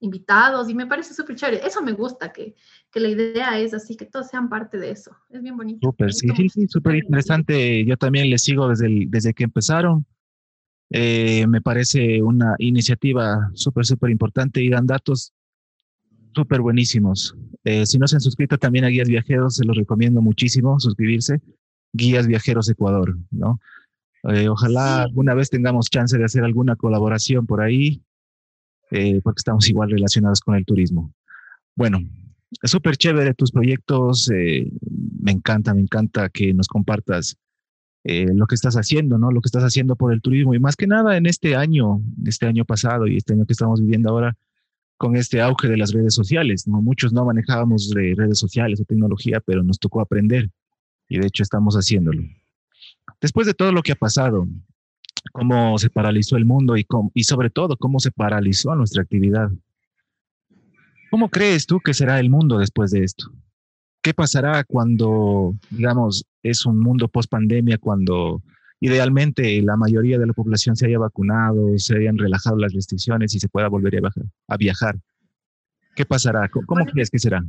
invitados 0.00 0.68
y 0.68 0.74
me 0.74 0.86
parece 0.86 1.14
súper 1.14 1.36
chévere. 1.36 1.66
Eso 1.66 1.82
me 1.82 1.92
gusta, 1.92 2.32
que, 2.32 2.54
que, 2.90 3.00
la 3.00 3.08
idea 3.08 3.58
es 3.58 3.74
así, 3.74 3.96
que 3.96 4.06
todos 4.06 4.28
sean 4.28 4.48
parte 4.48 4.78
de 4.78 4.90
eso. 4.90 5.16
Es 5.30 5.42
bien 5.42 5.56
bonito. 5.56 5.88
Súper, 5.88 6.12
sí, 6.12 6.28
sí, 6.36 6.48
sí, 6.48 6.68
súper 6.68 6.96
interesante. 6.96 7.84
Yo 7.84 7.96
también 7.96 8.30
les 8.30 8.42
sigo 8.42 8.68
desde, 8.68 8.86
el, 8.86 9.10
desde 9.10 9.34
que 9.34 9.44
empezaron. 9.44 10.06
Eh, 10.90 11.46
me 11.46 11.60
parece 11.60 12.22
una 12.22 12.54
iniciativa 12.58 13.50
súper, 13.54 13.86
súper 13.86 14.10
importante 14.10 14.62
y 14.62 14.68
dan 14.68 14.86
datos 14.86 15.32
súper 16.34 16.60
buenísimos. 16.60 17.34
Eh, 17.64 17.86
si 17.86 17.98
no 17.98 18.06
se 18.06 18.16
han 18.16 18.20
suscrito 18.20 18.58
también 18.58 18.84
a 18.84 18.88
Guías 18.88 19.08
Viajeros, 19.08 19.56
se 19.56 19.64
los 19.64 19.76
recomiendo 19.76 20.20
muchísimo 20.20 20.78
suscribirse. 20.78 21.40
Guías 21.92 22.26
Viajeros 22.26 22.68
Ecuador, 22.68 23.16
¿no? 23.30 23.60
Eh, 24.30 24.48
ojalá 24.48 25.02
alguna 25.02 25.34
vez 25.34 25.50
tengamos 25.50 25.90
chance 25.90 26.16
de 26.16 26.24
hacer 26.24 26.44
alguna 26.44 26.76
colaboración 26.76 27.46
por 27.46 27.60
ahí. 27.60 28.02
Eh, 28.90 29.20
porque 29.22 29.38
estamos 29.38 29.68
igual 29.68 29.90
relacionados 29.90 30.40
con 30.40 30.54
el 30.54 30.64
turismo. 30.64 31.12
Bueno, 31.74 31.98
súper 32.62 32.96
chévere 32.96 33.34
tus 33.34 33.50
proyectos, 33.50 34.30
eh, 34.30 34.70
me 35.20 35.32
encanta, 35.32 35.74
me 35.74 35.80
encanta 35.80 36.28
que 36.28 36.54
nos 36.54 36.68
compartas 36.68 37.36
eh, 38.04 38.26
lo 38.32 38.46
que 38.46 38.54
estás 38.54 38.76
haciendo, 38.76 39.18
¿no? 39.18 39.32
Lo 39.32 39.40
que 39.40 39.48
estás 39.48 39.64
haciendo 39.64 39.96
por 39.96 40.12
el 40.12 40.20
turismo 40.20 40.54
y 40.54 40.60
más 40.60 40.76
que 40.76 40.86
nada 40.86 41.16
en 41.16 41.26
este 41.26 41.56
año, 41.56 42.02
este 42.24 42.46
año 42.46 42.64
pasado 42.64 43.06
y 43.06 43.16
este 43.16 43.32
año 43.32 43.46
que 43.46 43.54
estamos 43.54 43.80
viviendo 43.80 44.10
ahora 44.10 44.36
con 44.96 45.16
este 45.16 45.40
auge 45.40 45.68
de 45.68 45.76
las 45.76 45.92
redes 45.92 46.14
sociales, 46.14 46.68
¿no? 46.68 46.80
Muchos 46.80 47.12
no 47.12 47.24
manejábamos 47.24 47.90
redes 47.94 48.38
sociales 48.38 48.80
o 48.80 48.84
tecnología, 48.84 49.40
pero 49.44 49.64
nos 49.64 49.78
tocó 49.78 50.00
aprender 50.00 50.50
y 51.08 51.18
de 51.18 51.26
hecho 51.26 51.42
estamos 51.42 51.74
haciéndolo. 51.74 52.22
Después 53.20 53.46
de 53.46 53.54
todo 53.54 53.72
lo 53.72 53.82
que 53.82 53.92
ha 53.92 53.96
pasado, 53.96 54.46
cómo 55.32 55.78
se 55.78 55.90
paralizó 55.90 56.36
el 56.36 56.44
mundo 56.44 56.76
y, 56.76 56.86
y 57.14 57.24
sobre 57.24 57.50
todo 57.50 57.76
cómo 57.76 57.98
se 58.00 58.10
paralizó 58.10 58.74
nuestra 58.74 59.02
actividad. 59.02 59.50
¿Cómo 61.10 61.28
crees 61.28 61.66
tú 61.66 61.80
que 61.80 61.94
será 61.94 62.18
el 62.18 62.30
mundo 62.30 62.58
después 62.58 62.90
de 62.90 63.04
esto? 63.04 63.30
¿Qué 64.02 64.12
pasará 64.12 64.64
cuando, 64.64 65.54
digamos, 65.70 66.26
es 66.42 66.66
un 66.66 66.78
mundo 66.78 67.08
post 67.08 67.30
pandemia, 67.30 67.78
cuando 67.78 68.42
idealmente 68.80 69.62
la 69.62 69.76
mayoría 69.76 70.18
de 70.18 70.26
la 70.26 70.32
población 70.32 70.76
se 70.76 70.86
haya 70.86 70.98
vacunado, 70.98 71.78
se 71.78 71.96
hayan 71.96 72.18
relajado 72.18 72.56
las 72.56 72.72
restricciones 72.72 73.34
y 73.34 73.40
se 73.40 73.48
pueda 73.48 73.68
volver 73.68 74.04
a, 74.04 74.10
a 74.48 74.56
viajar? 74.56 74.98
¿Qué 75.94 76.04
pasará? 76.04 76.48
¿Cómo, 76.48 76.84
crees 76.84 77.08
que 77.08 77.18
será? 77.18 77.42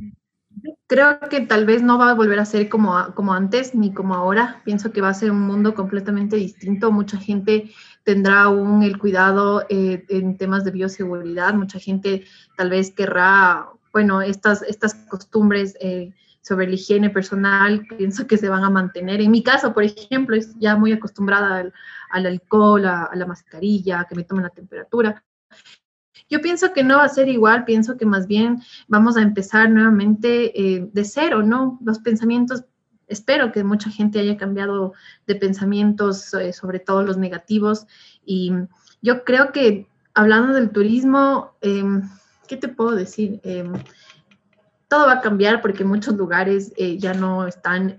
Creo 0.88 1.18
que 1.28 1.40
tal 1.40 1.66
vez 1.66 1.82
no 1.82 1.98
va 1.98 2.10
a 2.10 2.14
volver 2.14 2.38
a 2.38 2.44
ser 2.44 2.68
como, 2.68 3.12
como 3.14 3.34
antes 3.34 3.74
ni 3.74 3.92
como 3.92 4.14
ahora. 4.14 4.62
Pienso 4.64 4.92
que 4.92 5.00
va 5.00 5.08
a 5.08 5.14
ser 5.14 5.32
un 5.32 5.40
mundo 5.40 5.74
completamente 5.74 6.36
distinto. 6.36 6.92
Mucha 6.92 7.18
gente 7.18 7.72
tendrá 8.04 8.42
aún 8.42 8.84
el 8.84 8.96
cuidado 8.96 9.66
eh, 9.68 10.04
en 10.08 10.36
temas 10.38 10.64
de 10.64 10.70
bioseguridad. 10.70 11.54
Mucha 11.54 11.80
gente 11.80 12.24
tal 12.56 12.70
vez 12.70 12.92
querrá, 12.92 13.68
bueno, 13.92 14.22
estas, 14.22 14.62
estas 14.62 14.94
costumbres 14.94 15.76
eh, 15.80 16.12
sobre 16.40 16.68
la 16.68 16.74
higiene 16.74 17.10
personal, 17.10 17.84
pienso 17.98 18.28
que 18.28 18.38
se 18.38 18.48
van 18.48 18.62
a 18.62 18.70
mantener. 18.70 19.20
En 19.20 19.32
mi 19.32 19.42
caso, 19.42 19.74
por 19.74 19.82
ejemplo, 19.82 20.36
es 20.36 20.56
ya 20.60 20.76
muy 20.76 20.92
acostumbrada 20.92 21.56
al, 21.56 21.72
al 22.10 22.26
alcohol, 22.26 22.86
a, 22.86 23.06
a, 23.06 23.16
la 23.16 23.26
mascarilla, 23.26 24.06
que 24.08 24.14
me 24.14 24.22
tomen 24.22 24.44
la 24.44 24.50
temperatura. 24.50 25.24
Yo 26.28 26.40
pienso 26.40 26.72
que 26.72 26.82
no 26.82 26.96
va 26.96 27.04
a 27.04 27.08
ser 27.08 27.28
igual, 27.28 27.64
pienso 27.64 27.96
que 27.96 28.06
más 28.06 28.26
bien 28.26 28.62
vamos 28.88 29.16
a 29.16 29.22
empezar 29.22 29.70
nuevamente 29.70 30.60
eh, 30.60 30.88
de 30.92 31.04
cero, 31.04 31.42
¿no? 31.42 31.78
Los 31.84 32.00
pensamientos, 32.00 32.64
espero 33.06 33.52
que 33.52 33.62
mucha 33.62 33.90
gente 33.90 34.18
haya 34.18 34.36
cambiado 34.36 34.92
de 35.26 35.36
pensamientos, 35.36 36.34
eh, 36.34 36.52
sobre 36.52 36.80
todo 36.80 37.02
los 37.02 37.16
negativos, 37.16 37.86
y 38.24 38.52
yo 39.02 39.24
creo 39.24 39.52
que 39.52 39.86
hablando 40.14 40.52
del 40.54 40.70
turismo, 40.70 41.52
eh, 41.60 41.84
¿qué 42.48 42.56
te 42.56 42.68
puedo 42.68 42.96
decir? 42.96 43.40
Em, 43.44 43.72
todo 44.88 45.06
va 45.06 45.14
a 45.14 45.20
cambiar 45.20 45.62
porque 45.62 45.84
muchos 45.84 46.16
lugares 46.16 46.72
eh, 46.76 46.98
ya 46.98 47.14
no 47.14 47.46
están 47.46 47.96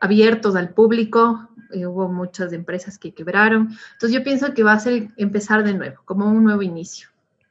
abiertos 0.00 0.56
al 0.56 0.70
público, 0.70 1.48
eh, 1.74 1.86
hubo 1.86 2.08
muchas 2.08 2.52
empresas 2.52 2.98
que 2.98 3.12
quebraron. 3.12 3.76
Entonces 3.92 4.12
yo 4.12 4.22
pienso 4.22 4.54
que 4.54 4.62
va 4.62 4.72
a 4.72 4.80
ser 4.80 5.10
empezar 5.16 5.64
de 5.64 5.74
nuevo, 5.74 6.02
como 6.04 6.26
un 6.26 6.44
nuevo 6.44 6.62
inicio, 6.62 7.08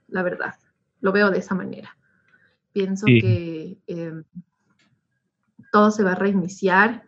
la 0.07 0.23
verdad. 0.23 0.55
Lo 1.01 1.11
veo 1.11 1.29
de 1.29 1.39
esa 1.39 1.53
manera. 1.55 1.97
Pienso 2.71 3.05
sí. 3.05 3.19
que 3.19 3.77
eh, 3.87 4.23
todo 5.71 5.91
se 5.91 6.03
va 6.03 6.13
a 6.13 6.15
reiniciar. 6.15 7.03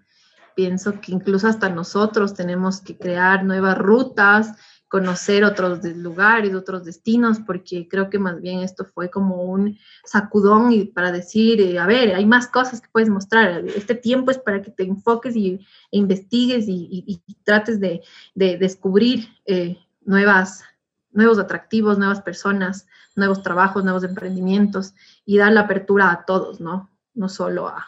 Pienso 0.55 0.99
que 1.01 1.11
incluso 1.11 1.47
hasta 1.47 1.69
nosotros 1.69 2.33
tenemos 2.33 2.81
que 2.81 2.97
crear 2.97 3.43
nuevas 3.43 3.77
rutas, 3.77 4.53
conocer 4.87 5.43
otros 5.43 5.83
lugares, 5.83 6.53
otros 6.53 6.85
destinos, 6.85 7.39
porque 7.39 7.87
creo 7.87 8.09
que 8.09 8.19
más 8.19 8.41
bien 8.41 8.59
esto 8.59 8.85
fue 8.85 9.09
como 9.09 9.43
un 9.43 9.77
sacudón 10.03 10.71
y 10.71 10.85
para 10.85 11.11
decir, 11.11 11.59
eh, 11.59 11.79
a 11.79 11.87
ver, 11.87 12.13
hay 12.13 12.25
más 12.25 12.47
cosas 12.47 12.81
que 12.81 12.89
puedes 12.91 13.09
mostrar. 13.09 13.65
Este 13.75 13.95
tiempo 13.95 14.31
es 14.31 14.37
para 14.37 14.61
que 14.61 14.71
te 14.71 14.83
enfoques 14.83 15.35
y 15.35 15.55
e 15.91 15.97
investigues 15.97 16.67
y, 16.67 16.87
y, 16.91 17.21
y, 17.27 17.33
trates 17.43 17.79
de, 17.79 18.01
de 18.35 18.57
descubrir 18.57 19.27
eh, 19.45 19.77
nuevas, 20.05 20.63
nuevos 21.11 21.39
atractivos, 21.39 21.97
nuevas 21.97 22.21
personas, 22.21 22.87
nuevos 23.15 23.41
trabajos, 23.41 23.83
nuevos 23.83 24.03
emprendimientos 24.03 24.93
y 25.25 25.37
dar 25.37 25.51
la 25.51 25.61
apertura 25.61 26.11
a 26.11 26.25
todos, 26.25 26.61
¿no? 26.61 26.89
No 27.13 27.27
solo 27.29 27.67
a, 27.67 27.87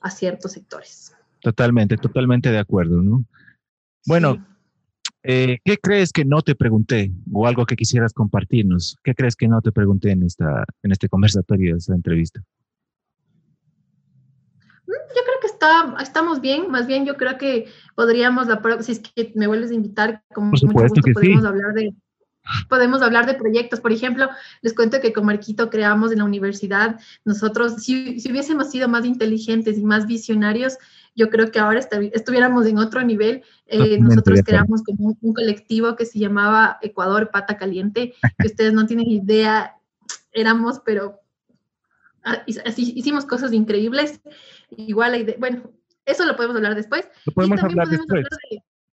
a 0.00 0.10
ciertos 0.10 0.52
sectores. 0.52 1.14
Totalmente, 1.40 1.96
totalmente 1.96 2.50
de 2.50 2.58
acuerdo, 2.58 3.02
¿no? 3.02 3.24
Bueno, 4.06 4.34
sí. 4.34 4.55
Eh, 5.28 5.58
¿Qué 5.64 5.76
crees 5.76 6.12
que 6.12 6.24
no 6.24 6.40
te 6.40 6.54
pregunté 6.54 7.10
o 7.32 7.48
algo 7.48 7.66
que 7.66 7.74
quisieras 7.74 8.12
compartirnos? 8.12 8.96
¿Qué 9.02 9.12
crees 9.12 9.34
que 9.34 9.48
no 9.48 9.60
te 9.60 9.72
pregunté 9.72 10.12
en, 10.12 10.22
esta, 10.22 10.64
en 10.84 10.92
este 10.92 11.08
conversatorio, 11.08 11.70
en 11.72 11.76
esta 11.78 11.94
entrevista? 11.94 12.40
Mm, 14.86 14.92
yo 14.92 15.22
creo 15.24 15.40
que 15.40 15.48
está, 15.48 15.96
estamos 16.00 16.40
bien, 16.40 16.70
más 16.70 16.86
bien 16.86 17.04
yo 17.04 17.16
creo 17.16 17.38
que 17.38 17.66
podríamos, 17.96 18.46
la, 18.46 18.62
si 18.82 18.92
es 18.92 19.00
que 19.00 19.32
me 19.34 19.48
vuelves 19.48 19.72
a 19.72 19.74
invitar, 19.74 20.22
como 20.32 20.52
Por 20.52 20.62
mucho 20.62 20.78
gusto 20.84 21.00
que 21.02 21.12
podemos 21.12 21.42
sí. 21.42 21.48
hablar 21.48 21.74
de, 21.74 21.92
podemos 22.68 23.02
hablar 23.02 23.26
de 23.26 23.34
proyectos. 23.34 23.80
Por 23.80 23.92
ejemplo, 23.92 24.28
les 24.62 24.74
cuento 24.74 25.00
que 25.00 25.12
con 25.12 25.26
Marquito 25.26 25.70
creamos 25.70 26.12
en 26.12 26.18
la 26.18 26.24
universidad, 26.24 27.00
nosotros, 27.24 27.82
si, 27.82 28.20
si 28.20 28.30
hubiésemos 28.30 28.70
sido 28.70 28.88
más 28.88 29.04
inteligentes 29.04 29.78
y 29.78 29.84
más 29.84 30.06
visionarios, 30.06 30.78
yo 31.16 31.30
creo 31.30 31.50
que 31.50 31.58
ahora 31.58 31.80
estuviéramos 31.80 32.66
en 32.66 32.78
otro 32.78 33.02
nivel. 33.02 33.42
Eh, 33.66 33.98
nosotros 33.98 34.40
creamos 34.44 34.82
como 34.82 35.16
un, 35.20 35.34
colectivo 35.34 35.96
que 35.96 36.04
se 36.04 36.18
llamaba 36.18 36.78
Ecuador 36.82 37.30
Pata 37.30 37.56
Caliente, 37.56 38.14
que 38.38 38.46
ustedes 38.46 38.74
no 38.74 38.86
tienen 38.86 39.08
idea, 39.08 39.76
éramos, 40.32 40.80
pero 40.84 41.20
ah, 42.22 42.44
así, 42.66 42.92
hicimos 42.94 43.24
cosas 43.24 43.54
increíbles. 43.54 44.20
Igual, 44.76 45.34
bueno, 45.38 45.70
eso 46.04 46.26
lo 46.26 46.36
podemos 46.36 46.56
hablar 46.56 46.74
después. 46.74 47.08
Lo 47.24 47.32
podemos 47.32 47.62
hablar 47.62 47.88
después. 47.88 48.26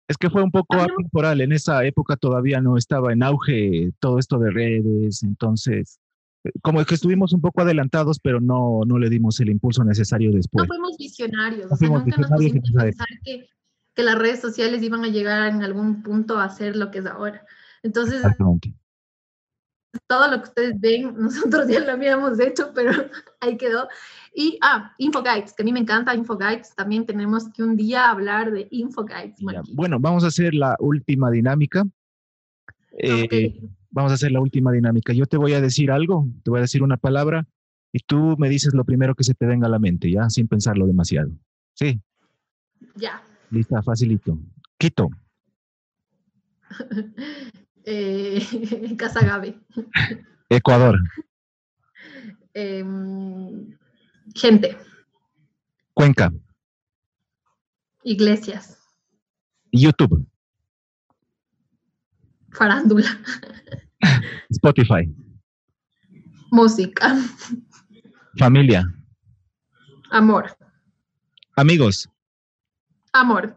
Es 0.08 0.18
que 0.18 0.30
fue 0.30 0.44
un 0.44 0.52
poco 0.52 0.76
atemporal, 0.78 1.42
en 1.42 1.52
esa 1.52 1.84
época 1.86 2.16
todavía 2.16 2.62
no 2.62 2.78
estaba 2.78 3.14
en 3.14 3.24
auge 3.24 3.92
todo 4.00 4.20
esto 4.20 4.38
de 4.38 4.52
redes, 4.52 5.24
entonces 5.24 6.00
como 6.62 6.84
que 6.84 6.96
estuvimos 6.96 7.34
un 7.34 7.42
poco 7.42 7.62
adelantados, 7.62 8.20
pero 8.20 8.42
no, 8.42 8.82
no 8.86 9.00
le 9.00 9.10
dimos 9.10 9.40
el 9.40 9.50
impulso 9.50 9.84
necesario 9.84 10.32
después. 10.32 10.64
No 10.64 10.68
fuimos 10.68 10.98
visionarios, 10.98 11.72
o 11.72 11.76
sea, 11.76 11.88
nunca 11.88 12.18
nos 12.18 12.32
pusimos 12.32 12.70
pensar 12.72 13.08
que, 13.24 13.48
que, 13.96 14.04
las 14.04 14.18
redes 14.18 14.42
sociales 14.42 14.84
iban 14.84 15.06
a 15.06 15.08
llegar 15.08 15.50
en 15.50 15.64
algún 15.64 16.04
punto 16.04 16.40
a 16.40 16.50
ser 16.50 16.76
lo 16.76 16.92
que 16.92 17.00
es 17.00 17.06
ahora. 17.06 17.46
Entonces, 17.82 18.22
todo 20.08 20.30
lo 20.30 20.38
que 20.38 20.50
ustedes 20.50 20.80
ven, 20.80 21.16
nosotros 21.18 21.68
ya 21.68 21.80
lo 21.82 21.92
habíamos 21.92 22.40
hecho, 22.40 22.72
pero 22.74 22.92
ahí 23.40 23.58
quedó. 23.58 23.88
Y, 24.36 24.58
ah, 24.62 24.94
Infoguides, 24.98 25.54
que 25.54 25.64
a 25.64 25.66
mí 25.66 25.72
me 25.72 25.80
encanta 25.80 26.16
Infoguides, 26.16 26.76
también 26.76 27.06
tenemos 27.06 27.50
que 27.50 27.64
un 27.64 27.76
día 27.76 28.10
hablar 28.10 28.52
de 28.52 28.68
Infoguides. 28.72 29.38
Bueno, 29.74 30.00
vamos 30.00 30.24
a 30.24 30.28
hacer 30.28 30.54
la 30.54 30.76
última 30.80 31.30
dinámica. 31.30 31.86
Eh, 32.98 33.60
vamos 33.92 34.12
a 34.12 34.16
hacer 34.16 34.32
la 34.32 34.42
última 34.42 34.72
dinámica. 34.72 35.14
Yo 35.14 35.26
te 35.26 35.38
voy 35.38 35.54
a 35.54 35.62
decir 35.62 35.92
algo, 35.92 36.28
te 36.44 36.50
voy 36.50 36.60
a 36.60 36.62
decir 36.62 36.84
una 36.84 36.98
palabra 36.98 37.48
y 37.92 38.00
tú 38.00 38.36
me 38.38 38.50
dices 38.50 38.74
lo 38.74 38.86
primero 38.86 39.14
que 39.16 39.24
se 39.24 39.36
te 39.36 39.46
venga 39.46 39.68
a 39.68 39.70
la 39.70 39.80
mente, 39.80 40.12
ya, 40.12 40.30
sin 40.30 40.48
pensarlo 40.48 40.88
demasiado. 40.88 41.32
¿Sí? 41.76 42.02
Ya. 42.96 43.24
Lista, 43.52 43.82
facilito. 43.84 44.38
Quito. 44.78 45.10
eh, 47.86 48.40
Casagave. 48.98 49.60
Ecuador. 50.50 50.98
Em, 52.54 53.76
gente. 54.36 54.78
Cuenca. 55.94 56.32
Iglesias. 58.04 58.78
YouTube. 59.72 60.26
Farándula. 62.52 63.08
Spotify. 64.52 65.10
Música. 66.52 67.16
Familia. 68.38 68.84
Amor. 70.12 70.56
Amigos. 71.56 72.08
Amor. 73.14 73.56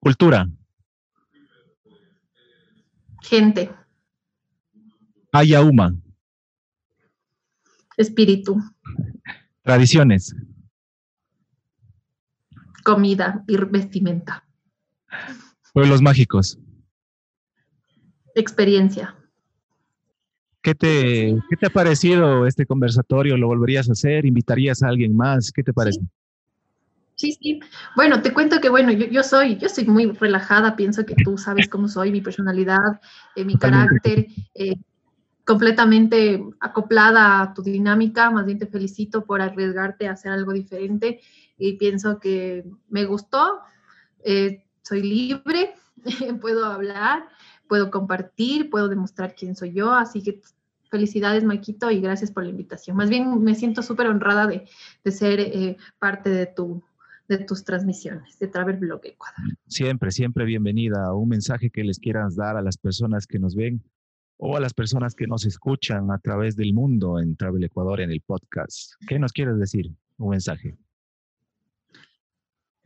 Cultura. 0.00 0.46
Gente. 3.22 3.70
Ayauma. 5.32 5.94
Espíritu. 7.96 8.56
Tradiciones. 9.62 10.34
Comida 12.82 13.44
y 13.46 13.56
vestimenta. 13.56 14.44
Pueblos 15.72 16.00
mágicos. 16.00 16.58
Experiencia. 18.34 19.16
¿Qué 20.62 20.74
te, 20.74 21.36
¿Qué 21.48 21.56
te 21.58 21.66
ha 21.66 21.70
parecido 21.70 22.46
este 22.46 22.66
conversatorio? 22.66 23.36
¿Lo 23.36 23.46
volverías 23.46 23.88
a 23.88 23.92
hacer? 23.92 24.26
¿Invitarías 24.26 24.82
a 24.82 24.88
alguien 24.88 25.16
más? 25.16 25.52
¿Qué 25.52 25.62
te 25.62 25.72
parece? 25.72 26.00
Sí, 26.00 26.06
sí. 27.20 27.60
Bueno, 27.96 28.22
te 28.22 28.32
cuento 28.32 28.60
que, 28.60 28.70
bueno, 28.70 28.92
yo, 28.92 29.06
yo 29.06 29.22
soy, 29.22 29.58
yo 29.58 29.68
soy 29.68 29.84
muy 29.84 30.06
relajada, 30.06 30.76
pienso 30.76 31.04
que 31.04 31.14
tú 31.16 31.36
sabes 31.36 31.68
cómo 31.68 31.86
soy, 31.88 32.10
mi 32.10 32.20
personalidad, 32.20 33.00
eh, 33.36 33.44
mi 33.44 33.58
carácter, 33.58 34.26
eh, 34.54 34.76
completamente 35.44 36.42
acoplada 36.60 37.42
a 37.42 37.52
tu 37.52 37.62
dinámica, 37.62 38.30
más 38.30 38.46
bien 38.46 38.58
te 38.58 38.66
felicito 38.66 39.24
por 39.24 39.42
arriesgarte 39.42 40.08
a 40.08 40.12
hacer 40.12 40.32
algo 40.32 40.52
diferente 40.52 41.20
y 41.58 41.74
pienso 41.74 42.18
que 42.20 42.64
me 42.88 43.04
gustó, 43.04 43.60
eh, 44.24 44.64
soy 44.82 45.02
libre, 45.02 45.74
puedo 46.40 46.64
hablar 46.64 47.28
puedo 47.68 47.88
compartir, 47.92 48.68
puedo 48.68 48.88
demostrar 48.88 49.36
quién 49.36 49.54
soy 49.54 49.72
yo, 49.72 49.92
así 49.92 50.24
que 50.24 50.40
felicidades 50.90 51.44
Maquito 51.44 51.88
y 51.92 52.00
gracias 52.00 52.32
por 52.32 52.42
la 52.42 52.50
invitación. 52.50 52.96
Más 52.96 53.08
bien 53.08 53.44
me 53.44 53.54
siento 53.54 53.80
súper 53.80 54.08
honrada 54.08 54.48
de, 54.48 54.68
de 55.04 55.12
ser 55.12 55.76
parte 56.00 56.30
de, 56.30 56.46
tu, 56.46 56.82
de 57.36 57.44
tus 57.44 57.64
transmisiones 57.64 58.38
de 58.38 58.48
Travel 58.48 58.76
Blog 58.76 59.00
Ecuador. 59.04 59.56
Siempre, 59.66 60.10
siempre 60.10 60.44
bienvenida. 60.44 61.14
Un 61.14 61.28
mensaje 61.28 61.70
que 61.70 61.84
les 61.84 61.98
quieras 61.98 62.36
dar 62.36 62.56
a 62.56 62.62
las 62.62 62.76
personas 62.76 63.26
que 63.26 63.38
nos 63.38 63.54
ven 63.54 63.82
o 64.36 64.56
a 64.56 64.60
las 64.60 64.74
personas 64.74 65.14
que 65.14 65.26
nos 65.26 65.44
escuchan 65.46 66.10
a 66.10 66.18
través 66.18 66.56
del 66.56 66.74
mundo 66.74 67.20
en 67.20 67.36
Travel 67.36 67.62
Ecuador 67.62 68.00
en 68.00 68.10
el 68.10 68.20
podcast. 68.20 68.94
¿Qué 69.06 69.18
nos 69.18 69.32
quieres 69.32 69.58
decir? 69.58 69.92
Un 70.18 70.30
mensaje 70.30 70.76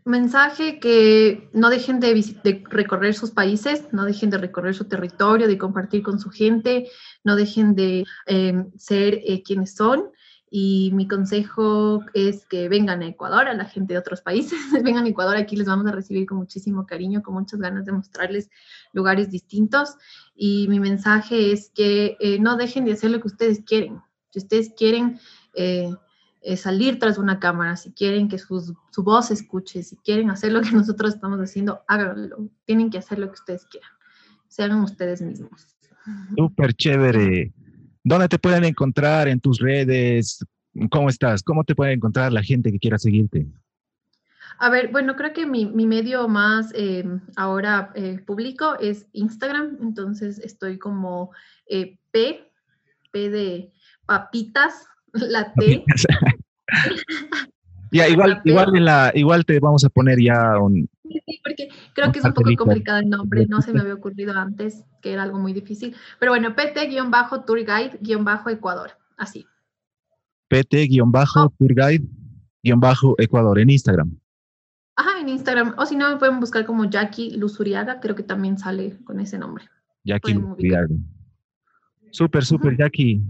mensaje 0.05 0.79
que 0.81 1.49
no 1.53 1.71
dejen 1.71 1.99
de, 1.99 2.63
recorrer 2.69 3.15
sus 3.15 3.31
países, 3.31 3.85
no 3.93 4.05
dejen 4.05 4.31
de 4.31 4.39
recorrer 4.39 4.75
su 4.75 4.85
territorio, 4.85 5.49
de 5.49 5.59
compartir 5.59 6.03
con 6.03 6.21
su 6.21 6.31
gente, 6.31 6.91
no 7.25 7.37
dejen 7.37 7.75
de 7.75 8.05
em, 8.27 8.71
ser 8.77 9.21
eh, 9.25 9.43
quienes 9.43 9.75
son. 9.75 10.11
Y 10.51 10.91
mi 10.93 11.09
consejo 11.09 12.05
es 12.15 12.47
que 12.47 12.69
vengan 12.69 13.03
a 13.03 13.09
Ecuador, 13.09 13.49
a 13.49 13.55
la 13.55 13.65
gente 13.65 13.95
de 13.95 13.99
otros 13.99 14.21
países, 14.21 14.59
vengan 14.85 15.05
a 15.05 15.09
Ecuador, 15.09 15.37
aquí 15.37 15.57
les 15.57 15.67
vamos 15.67 15.87
a 15.87 15.93
recibir 15.93 16.27
con 16.27 16.39
muchísimo 16.39 16.87
cariño, 16.87 17.23
con 17.23 17.35
muchas 17.35 17.61
ganas 17.61 17.85
de 17.85 17.93
mostrarles 17.93 18.51
lugares 18.93 19.31
distintos. 19.31 19.97
Y 20.35 20.69
mi 20.69 20.81
mensaje 20.81 21.53
es 21.53 21.71
que 21.75 22.17
eh, 22.21 22.39
no 22.39 22.57
dejen 22.57 22.85
de 22.85 22.93
hacer 22.93 23.11
lo 23.11 23.21
que 23.21 23.29
ustedes 23.29 23.63
quieren. 23.65 24.01
Si 24.31 24.39
ustedes 24.39 24.73
quieren 24.77 25.19
eh, 25.55 25.91
eh, 26.43 26.57
salir 26.57 26.99
tras 26.99 27.19
una 27.19 27.41
cámara, 27.41 27.77
si 27.77 27.93
quieren 27.93 28.29
que 28.29 28.39
su 28.39 28.77
voz 28.99 29.27
se 29.29 29.35
escuche, 29.35 29.83
si 29.83 29.97
quieren 29.97 30.31
hacer 30.31 30.53
lo 30.53 30.61
que 30.61 30.71
nosotros 30.73 31.15
estamos 31.15 31.41
haciendo, 31.41 31.83
háganlo. 31.89 32.51
Tienen 32.65 32.91
que 32.91 32.99
hacer 32.99 33.19
lo 33.19 33.29
que 33.29 33.35
ustedes 33.35 33.65
quieran. 33.67 33.91
Sean 34.49 34.83
ustedes 34.83 35.21
mismos. 35.23 35.67
Súper 36.37 36.75
chévere. 36.75 37.53
¿Dónde 38.05 38.29
te 38.29 38.39
pueden 38.39 38.65
encontrar 38.65 39.29
en 39.29 39.41
tus 39.41 39.59
redes? 39.59 40.45
¿Cómo 40.91 41.09
estás? 41.09 41.43
¿Cómo 41.43 41.65
te 41.65 41.75
puede 41.75 41.93
encontrar 41.93 42.33
la 42.33 42.43
gente 42.43 42.71
que 42.71 42.79
quiera 42.79 42.99
seguirte? 42.99 43.47
A 44.59 44.69
ver, 44.69 44.93
bueno, 44.93 45.17
creo 45.17 45.33
que 45.33 45.47
mi, 45.47 45.67
medio 45.67 46.29
más 46.29 46.71
em, 46.75 47.21
ahora 47.35 47.91
eh, 47.95 48.21
público 48.25 48.79
es 48.79 49.07
Instagram, 49.13 49.79
entonces 49.81 50.39
estoy 50.39 50.79
como 50.79 51.31
eh, 51.67 51.99
P, 52.11 52.53
P 53.11 53.31
de 53.31 53.73
papitas, 54.07 54.87
la 55.13 55.53
T. 55.55 55.83
ya, 57.91 58.09
igual, 58.09 58.43
igual, 58.45 58.77
en 58.77 58.85
la, 58.85 59.13
igual 59.15 59.47
te 59.47 59.59
vamos 59.61 59.83
a 59.85 59.89
poner 59.89 60.21
ya 60.21 60.59
un... 60.59 60.89
Porque 61.45 61.69
creo 61.93 62.11
que 62.11 62.21
es 62.21 62.25
un 62.25 62.33
poco 62.33 62.51
complicado 62.57 63.01
el 63.01 63.11
nombre, 63.11 63.47
no 63.47 63.61
se 63.61 63.73
me 63.73 63.81
había 63.81 63.95
ocurrido 63.95 64.33
antes, 64.37 64.85
que 65.03 65.13
era 65.13 65.23
algo 65.23 65.39
muy 65.39 65.53
difícil. 65.53 65.95
Pero 66.19 66.33
bueno, 66.33 66.57
PT-Tour 66.57 67.65
Guide-Ecuador, 68.01 68.93
así. 69.19 69.47
PT-Tour 70.49 71.53
Guide-Ecuador 72.63 73.59
en 73.59 73.71
Instagram. 73.71 74.19
Ajá, 74.97 75.21
en 75.21 75.29
Instagram. 75.29 75.75
O 75.77 75.85
si 75.85 75.97
no, 75.97 76.11
me 76.11 76.17
pueden 76.17 76.41
buscar 76.41 76.65
como 76.65 76.87
Jackie 76.87 77.37
Luzuriaga, 77.37 78.01
creo 78.01 78.15
que 78.15 78.23
también 78.23 78.57
sale 78.57 78.97
con 79.05 79.21
ese 79.21 79.39
nombre. 79.39 79.65
Jackie 80.05 80.35
Luzuriaga. 80.35 80.89
Súper, 82.11 82.45
súper, 82.45 82.77
Jackie. 82.79 83.21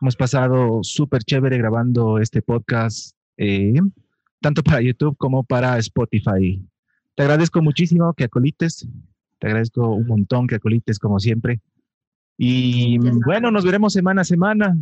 Hemos 0.00 0.16
pasado 0.16 0.80
súper 0.82 1.22
chévere 1.22 1.56
grabando 1.58 2.18
este 2.18 2.42
podcast, 2.42 3.16
eh, 3.36 3.80
tanto 4.40 4.62
para 4.62 4.80
YouTube 4.82 5.16
como 5.16 5.44
para 5.44 5.78
Spotify. 5.78 6.60
Te 7.20 7.24
agradezco 7.24 7.60
muchísimo 7.60 8.14
que 8.14 8.24
acolites. 8.24 8.88
Te 9.38 9.46
agradezco 9.46 9.90
un 9.90 10.06
montón 10.06 10.46
que 10.46 10.54
acolites 10.54 10.98
como 10.98 11.20
siempre. 11.20 11.60
Y 12.38 12.96
bueno, 13.26 13.50
nos 13.50 13.62
veremos 13.62 13.92
semana 13.92 14.22
a 14.22 14.24
semana. 14.24 14.74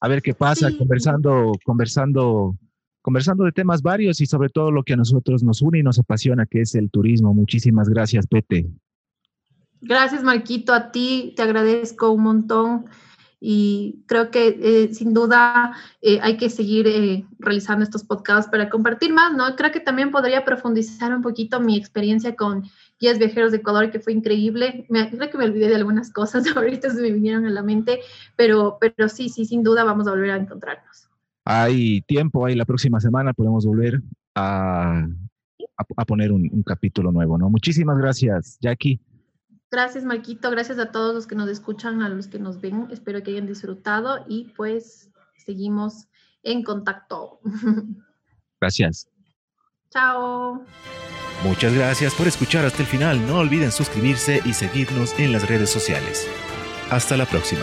A 0.00 0.06
ver 0.06 0.22
qué 0.22 0.34
pasa, 0.34 0.70
conversando, 0.78 1.50
conversando, 1.64 2.56
conversando 3.02 3.42
de 3.42 3.50
temas 3.50 3.82
varios 3.82 4.20
y 4.20 4.26
sobre 4.26 4.50
todo 4.50 4.70
lo 4.70 4.84
que 4.84 4.92
a 4.92 4.96
nosotros 4.96 5.42
nos 5.42 5.60
une 5.60 5.80
y 5.80 5.82
nos 5.82 5.98
apasiona, 5.98 6.46
que 6.46 6.60
es 6.60 6.76
el 6.76 6.92
turismo. 6.92 7.34
Muchísimas 7.34 7.88
gracias, 7.88 8.28
Pete. 8.28 8.70
Gracias, 9.80 10.22
Marquito. 10.22 10.72
A 10.72 10.92
ti 10.92 11.32
te 11.34 11.42
agradezco 11.42 12.12
un 12.12 12.22
montón 12.22 12.84
y 13.40 14.02
creo 14.06 14.30
que 14.30 14.58
eh, 14.60 14.94
sin 14.94 15.14
duda 15.14 15.72
eh, 16.02 16.18
hay 16.22 16.36
que 16.36 16.50
seguir 16.50 16.86
eh, 16.88 17.24
realizando 17.38 17.84
estos 17.84 18.02
podcasts 18.02 18.50
para 18.50 18.68
compartir 18.68 19.12
más, 19.12 19.32
¿no? 19.34 19.54
Creo 19.54 19.70
que 19.70 19.80
también 19.80 20.10
podría 20.10 20.44
profundizar 20.44 21.14
un 21.14 21.22
poquito 21.22 21.60
mi 21.60 21.76
experiencia 21.76 22.34
con 22.34 22.64
Guías 22.98 23.18
Viajeros 23.18 23.52
de 23.52 23.58
Ecuador, 23.58 23.90
que 23.90 24.00
fue 24.00 24.12
increíble. 24.12 24.86
Me, 24.88 25.08
creo 25.08 25.30
que 25.30 25.38
me 25.38 25.44
olvidé 25.44 25.68
de 25.68 25.76
algunas 25.76 26.12
cosas, 26.12 26.44
ahorita 26.56 26.90
se 26.90 27.00
me 27.00 27.12
vinieron 27.12 27.46
a 27.46 27.50
la 27.50 27.62
mente, 27.62 28.00
pero, 28.36 28.78
pero 28.80 29.08
sí, 29.08 29.28
sí, 29.28 29.44
sin 29.44 29.62
duda 29.62 29.84
vamos 29.84 30.08
a 30.08 30.10
volver 30.10 30.32
a 30.32 30.36
encontrarnos. 30.36 31.08
Hay 31.44 32.02
tiempo, 32.02 32.44
ahí 32.44 32.54
la 32.54 32.66
próxima 32.66 33.00
semana 33.00 33.32
podemos 33.32 33.64
volver 33.64 34.02
a, 34.34 35.06
a, 35.96 36.04
poner 36.04 36.32
un, 36.32 36.50
un 36.52 36.62
capítulo 36.62 37.10
nuevo, 37.10 37.38
¿no? 37.38 37.48
Muchísimas 37.48 37.96
gracias, 37.96 38.58
Jackie. 38.60 39.00
Gracias, 39.70 40.04
Marquito. 40.04 40.50
Gracias 40.50 40.78
a 40.78 40.90
todos 40.90 41.14
los 41.14 41.26
que 41.26 41.34
nos 41.34 41.48
escuchan, 41.48 42.02
a 42.02 42.08
los 42.08 42.26
que 42.26 42.38
nos 42.38 42.60
ven. 42.60 42.88
Espero 42.90 43.22
que 43.22 43.32
hayan 43.32 43.46
disfrutado 43.46 44.24
y 44.26 44.44
pues 44.56 45.10
seguimos 45.36 46.08
en 46.42 46.62
contacto. 46.62 47.40
Gracias. 48.60 49.08
Chao. 49.90 50.64
Muchas 51.44 51.72
gracias 51.72 52.14
por 52.14 52.26
escuchar 52.26 52.64
hasta 52.66 52.82
el 52.82 52.88
final. 52.88 53.24
No 53.26 53.38
olviden 53.38 53.70
suscribirse 53.70 54.42
y 54.44 54.52
seguirnos 54.52 55.18
en 55.18 55.32
las 55.32 55.48
redes 55.48 55.70
sociales. 55.70 56.28
Hasta 56.90 57.16
la 57.16 57.26
próxima. 57.26 57.62